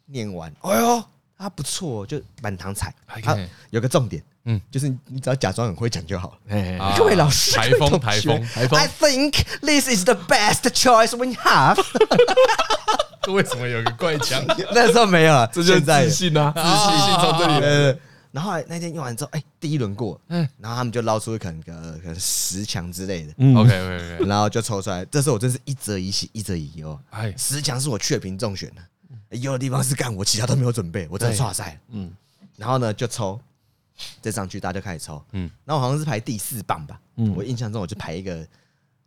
[0.06, 1.02] 念完，哎呦，
[1.38, 2.94] 他不错，就满堂彩。
[3.22, 3.36] 他
[3.70, 6.36] 有个重点，嗯，就是你只要假装很会讲就好。
[6.96, 8.78] 各位老师，台风，台风，台风。
[8.78, 11.80] I think this is the best choice we have。
[13.32, 14.44] 为什么有个怪腔？
[14.74, 17.98] 那时候没有， 这就是自信啊，自信从这里。
[18.32, 23.34] 然后那天用完之后，哎，第一轮过，嗯，然后他们就捞出可能个可能十强之类的。
[23.36, 25.04] 嗯，OK，OK，然后就抽出来。
[25.04, 26.98] 这时候我真是一则一喜，一则一忧。
[27.10, 29.36] 哎，十强是我雀屏中选的。
[29.36, 31.78] 有的地方是干我，其他都没有准备，我真的剉赛。
[31.90, 32.10] 嗯，
[32.56, 33.38] 然后呢就抽，
[34.20, 35.22] 再上去大家就开始抽。
[35.32, 37.00] 嗯，然后我好像是排第四棒吧。
[37.16, 38.46] 嗯，我印象中我就排一个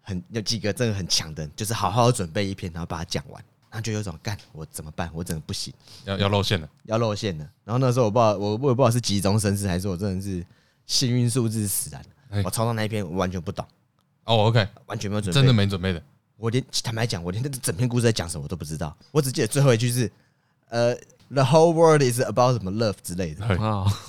[0.01, 5.09] 很有几个真的很强的，就是好好准备一篇，然后把它讲完，然后就有种干我怎么办？
[5.13, 5.73] 我真的不行，
[6.05, 7.49] 要要露馅了，要露馅了。
[7.63, 10.45] 然后那时候我不知道，我我也不知道是急中生智还是我真的是
[10.85, 12.03] 幸运数字使然。
[12.43, 13.65] 我抽到那一篇我完全不懂。
[14.25, 16.03] 哦，OK，完全没有准备，真的没准备的。
[16.37, 18.95] 我连坦白讲，我连那整篇故事在讲什么我都不知道。
[19.11, 20.11] 我只记得最后一句是，
[20.67, 20.93] 呃
[21.34, 23.46] ，the whole world is about 什么 love 之类的。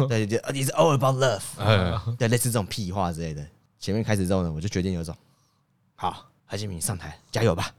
[0.08, 2.16] 对对对， it's all about love。
[2.18, 3.46] 对，类似这种屁话之类的。
[3.80, 5.16] 前面开始之后呢，我就决定有种，
[5.96, 7.72] 好，何建明上台，加油吧。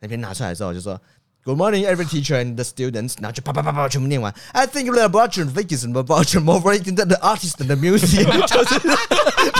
[0.00, 1.00] 那篇拿出来之后就说。
[1.44, 3.14] Good morning, every teacher and the students。
[3.20, 4.32] 然后就啪啪啪啪全部念完。
[4.52, 7.74] I think the about your figures and about your more rating than the artist and the
[7.74, 8.24] music。
[8.46, 8.78] 就是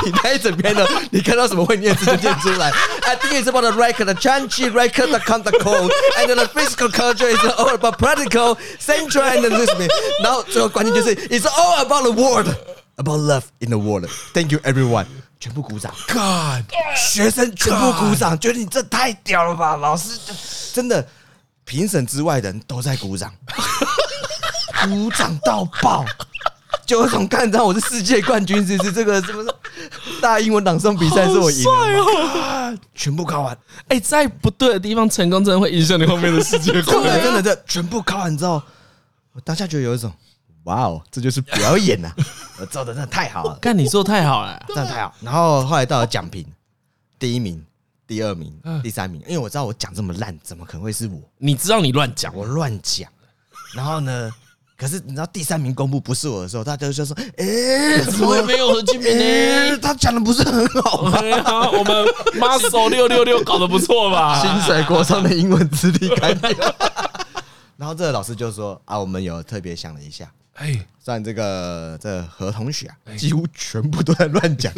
[0.05, 2.70] 你那一整篇的，你看到什么会念字就念出来。
[3.07, 6.88] I think it's about the record, the change record, the contact code, and the physical
[6.88, 9.88] culture is all about practical, central and the listening。
[10.22, 12.55] 然后最后关键就是 It's all about the world,
[12.97, 15.07] about love in the world。Thank you, everyone。
[15.40, 15.93] 全部鼓掌。
[16.09, 16.64] God，
[16.97, 19.76] 学生全部鼓掌，觉得你这太屌了吧？
[19.76, 20.18] 老师
[20.72, 21.07] 真的。
[21.64, 23.32] 评审之外的人都在鼓掌，
[24.82, 26.05] 鼓掌到爆，
[26.88, 28.91] 就有种看到我是世界冠军，是不是？
[28.93, 29.43] 这个什么
[30.21, 33.55] 大英文朗诵比赛是我赢了，全部考完。
[33.89, 37.03] 哎，在不对的地方成功，真的会影响你后面的世界冠军。
[37.21, 38.61] 真的，这全部考完之后，
[39.33, 40.09] 我当下觉得有一种，
[40.63, 42.09] 哇哦，这就是表演呐！
[42.59, 45.13] 我做的真的太好了，看你做太好了，真的太好。
[45.19, 46.45] 然后后来到了奖品，
[47.19, 47.61] 第一名。
[48.07, 51.19] 第二名、第三名，因为我知道我讲这么烂，怎么可能会是我？
[51.39, 53.11] 你知道你乱讲，我乱讲。
[53.75, 54.31] 然后呢？
[54.78, 59.78] 可是你知道第三名公布不是我的时候，大家就说：“哎，怎么会没有何建明呢？
[59.82, 61.19] 他讲的不是很好吗？
[61.71, 62.05] 我们
[62.39, 64.38] Muscle 六六六搞得不错吧？
[64.45, 66.49] 薪水国上的英文资历，感觉
[67.75, 74.71] 然后这个老师就说啊，我们有特别想了一下，哎，算这个这何同学啊，几乎全部都在乱讲，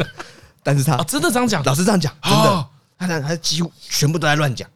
[0.63, 2.65] 但是他真的这样讲，老师这样讲，真的，
[2.97, 4.69] 他他他几乎全部都在乱讲。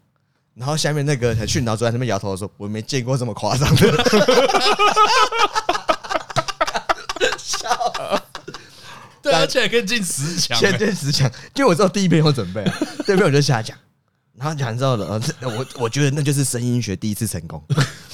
[0.56, 3.82] 然后下面那个训导主任在那边摇头说：“我没见过这么夸张的。
[7.38, 7.68] ”笑，
[9.22, 11.32] 对，而且还可以进十强，先进十强。
[11.56, 12.64] 就我知道第一篇有准备，
[13.06, 13.76] 第二篇我就瞎讲。
[14.36, 17.64] 然后讲完之后呢，我我觉得那就是声音学第一次成功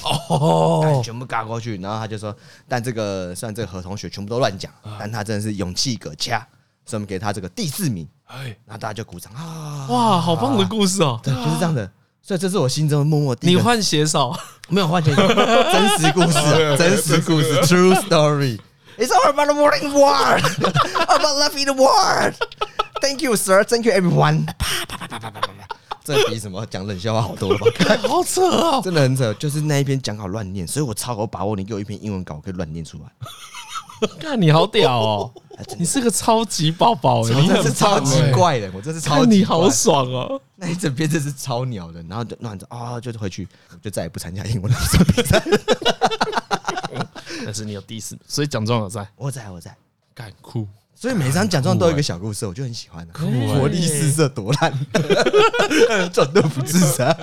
[0.28, 1.76] 哦，全部嘎过去。
[1.78, 2.34] 然后他就说
[2.68, 6.38] ：“但这个虽然这个何同学全部都乱讲，但他真的是勇气可嘉，
[6.86, 9.86] 所以我们给他这个第四名。”哎，然后大家就鼓掌啊！
[9.88, 11.18] 哇，好棒的故事哦！
[11.22, 11.90] 对，就是这样的。
[12.22, 13.36] 所以这是我心中的默默。
[13.40, 14.34] 你换写手？
[14.68, 18.58] 没有换写手， 真实故事，真实故事，True story。
[18.98, 20.36] It's all about the morning war,
[21.08, 22.34] about love in the word
[23.00, 23.64] Thank you, sir.
[23.64, 24.44] Thank you, everyone.
[24.58, 25.76] 啪啪啪啪啪啪啪啪。
[26.04, 27.96] 这比什么讲冷笑话好多了吧？
[28.08, 29.32] 好扯哦，真的很扯。
[29.34, 33.04] 就是那一篇讲稿乱念，所以我超有把握，你给我一篇英文稿，我可以乱念出来。
[34.18, 35.32] 看你好屌哦！
[35.78, 39.36] 你是个超级宝宝，你真是超级怪的，我真是超级。
[39.36, 40.40] 你好爽哦！
[40.56, 43.46] 那一整篇真是超鸟的，然后就乱着啊，就回去，
[43.82, 45.42] 就再也不参加英文比赛。
[47.44, 49.76] 但是你有第四，所以奖状有在，我在，我在，
[50.14, 50.66] 干酷。
[50.94, 53.06] 所以每张奖状都有一个小故事，我就很喜欢。
[53.14, 54.72] 活力四射多烂，
[56.12, 57.14] 转都不自杀。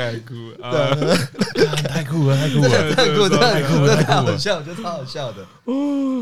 [0.00, 0.70] 太酷 啊！
[1.88, 5.42] 太酷了，太酷了，太酷了，太酷了，太好笑，我觉得超好笑的。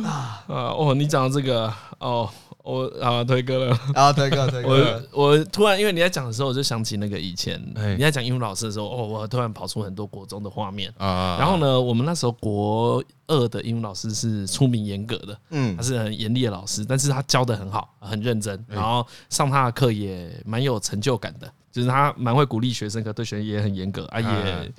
[0.07, 2.29] 啊哦，你讲这个哦，
[2.62, 4.68] 我啊推哥了啊推哥推哥。
[5.12, 7.61] 我我突然因为你在讲的时候，我就想起那个以前
[7.97, 11.37] 你在讲英文老师的时候，哦，我突然跑出很多国中的画面啊。
[11.39, 21.51] 然后呢，我们那时候国二的英文老师是出名严格的，嗯，他是很严厉的老师，但是他教的很好，很认真，然后上他的课也蛮有成就感的。
[21.70, 24.72] 就是他蛮会鼓励学生，可对学生也很严格啊，也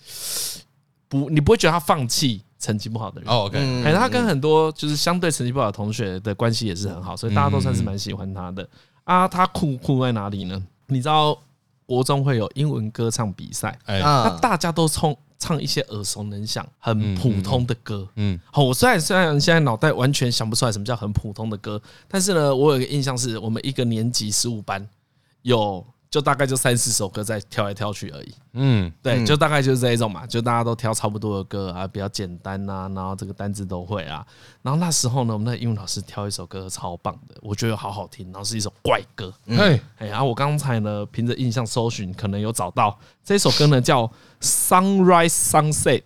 [1.08, 3.30] 不你不会觉得他放弃成绩不好的人。
[3.30, 8.68] 哦，OK，哎，他跟很多就是相对成绩不好的同学的关系也是很好，所以大家都算是蛮喜欢他的
[9.06, 9.28] 啊。
[9.28, 10.62] 他酷酷在哪里呢？
[10.88, 11.38] 你知道
[11.86, 18.08] 国中会有英文歌唱比赛，哎，那大家都唱唱一些耳熟能详、很普通的歌。
[18.16, 24.88] 嗯，好，我虽然虽然现在脑袋完全想不出来什么叫很普通的歌，但是呢，我有一个印象是我们一个年级十五班
[25.42, 25.84] 有。
[26.12, 34.26] 就大概就三四首歌在挑来挑去而已，嗯，对，就大概就是这一种嘛，就大家都挑差不多的歌啊，比较简单呐，然后这个单字都会啊，
[34.64, 46.02] 然后那时候呢，我们的英文老师挑一首歌超棒的，我觉得好好听，然后是一首怪歌，哎哎，然后我刚才呢凭着印象搜寻，可能有找到这首歌呢叫 Sunrise Sunset，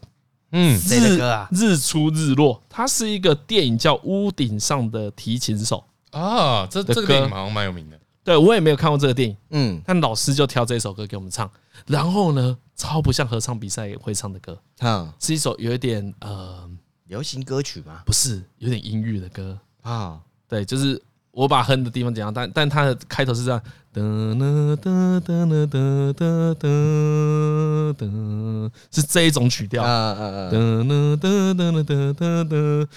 [0.51, 1.47] 嗯，谁的歌啊？
[1.53, 5.81] 日出日落，它是一个电影叫《屋顶上的提琴手》
[6.19, 7.97] 啊，这这个电影好像蛮有名的。
[8.23, 11.49] 对，我也没有看过这个电影，嗯，但老师就挑这首歌给我们唱，
[11.85, 16.69] 然后呢，超不像合唱比赛也会唱的歌，嗯，是一首有一点呃
[17.07, 18.01] 流行歌曲吗？
[18.05, 21.01] 不是，有点阴郁的歌啊，对，就是
[21.31, 23.61] 我把哼的地方讲，但但它的开头是这样，
[23.91, 32.87] 哒哒哒哒哒哒哒哒，是这一种曲调，嗯嗯嗯，哒哒哒哒哒哒哒，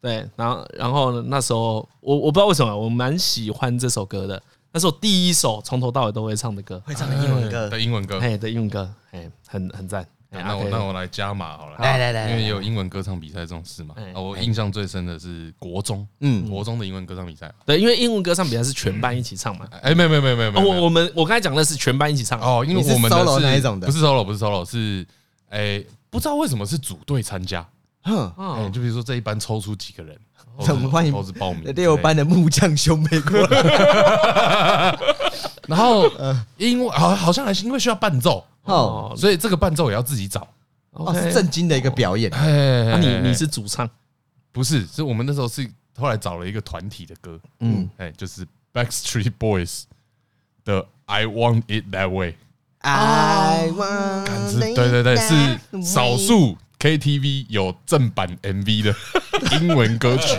[0.00, 4.42] 对，然后然后呢，那时候我我不知道为什么，我蛮喜欢这首歌的。
[4.72, 7.68] 那是我第一首从头到尾都会唱的歌，会唱的英文歌。
[7.68, 10.06] 的英文歌，哎，的英文歌，哎，很很赞。
[10.32, 13.96] 那我那我来加码好了，来来来，因为有英文歌唱比赛这种事嘛。
[14.14, 17.52] 我印象最深的是国中，嗯，国中的英文歌唱比赛。
[17.66, 19.66] 对，因为英文歌唱比赛是全班一起唱嘛。
[19.82, 22.40] 哎，没有没有没有没有，我我们我刚才讲的是全班一起唱。
[22.40, 25.04] 哦，因为我们的是 solo 那一种的，不是 solo 不是 solo 是，
[25.48, 27.68] 哎，不知道为什么是组队参加。
[28.02, 30.16] 哼，就比如说这一班抽出几个人。
[30.56, 34.96] 我们欢迎报名六班的木匠兄妹过来，
[35.66, 36.10] 然后
[36.56, 38.44] 因为好好像还是因为需要伴奏。
[38.64, 40.46] 哦，所以这个伴奏也要自己找。
[40.92, 42.30] 哦，是正经的一个表演。
[42.30, 43.88] 那你你是主唱？
[44.52, 49.84] 不是，是我们那时候是后来找了一个团体的歌，嗯，哎，就是 Backstreet Boys
[50.64, 52.36] 的 I Want It That Way。
[52.80, 56.58] I Want，对对对，是少数。
[56.80, 58.94] KTV 有正版 MV 的
[59.52, 60.34] 英文歌曲，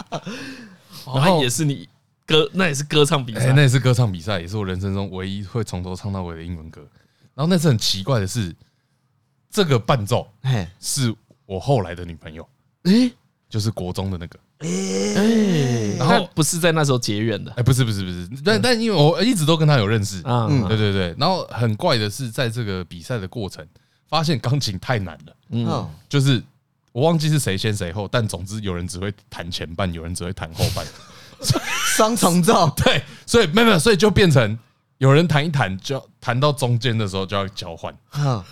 [1.14, 1.88] 然后也是你
[2.26, 6.86] 歌，那也是歌唱比赛，那也是歌唱比赛，也是我人生中唯一会从头唱到尾的英文歌。
[7.34, 8.54] 然后那次很奇怪的是，
[9.50, 10.28] 这个伴奏
[10.78, 11.14] 是
[11.46, 12.46] 我后来的女朋友，
[12.82, 13.10] 诶，
[13.48, 21.14] 就是国中的那个，诶，然后不是在那时候结缘的，哎，不是不是不是，但但因为我一直都跟她有认识，嗯，对对对。
[21.18, 23.66] 然后很怪的是，在这个比赛的过程。
[24.08, 26.42] 发现钢琴太难了，嗯，就是
[26.92, 30.86] 我忘记是谁先谁后，但总之有人只会弹前半，有人只会弹后半，
[31.96, 34.58] 双重奏， 对，所以没有没有，所以就变成
[34.98, 37.94] 有人弹一弹，就要弹到中间的时候就要交换，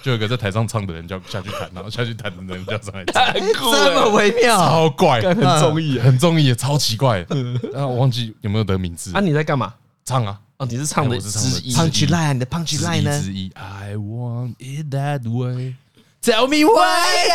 [0.03, 7.25] 就有个在台上唱的人就要下去弹，然后下去弹的人就要上来唱，这么微妙，超怪，很综艺，很综艺，超奇怪。
[7.73, 9.13] 然后我忘记有没有得名字。
[9.15, 9.21] 啊？
[9.21, 9.73] 你在干嘛？
[10.05, 10.39] 唱啊！
[10.59, 13.11] 哦，你是唱的之一，Punch Line 的 Punch Line 呢
[13.55, 15.75] ？I want it that way。
[16.23, 17.29] Tell me why。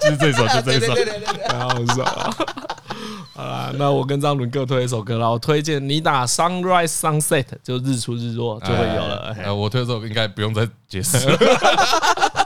[0.00, 0.94] 就是这首，就这首，
[1.48, 2.34] 好爽。
[3.34, 5.28] 好啦，那我跟张伦各推一首歌啦。
[5.28, 9.36] 我推荐你打 Sunrise Sunset，就日出日落就会有了。
[9.38, 11.36] 哎，我推这首应该不用再解释了。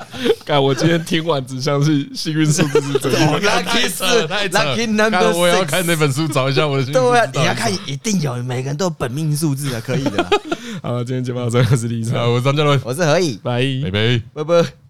[0.44, 0.62] 干！
[0.62, 4.04] 我今天听完只像是幸运数字是真的， Lucky 四
[4.48, 5.32] ，Lucky number。
[5.36, 6.84] 我要看那本书，找一下我的。
[6.84, 10.26] 对啊，你要看，一定有，每个人都有本命数字的，可以的。
[10.82, 14.81] 好，今天节目到这，我是李晨，我是张嘉伦，我是何以，拜拜拜拜。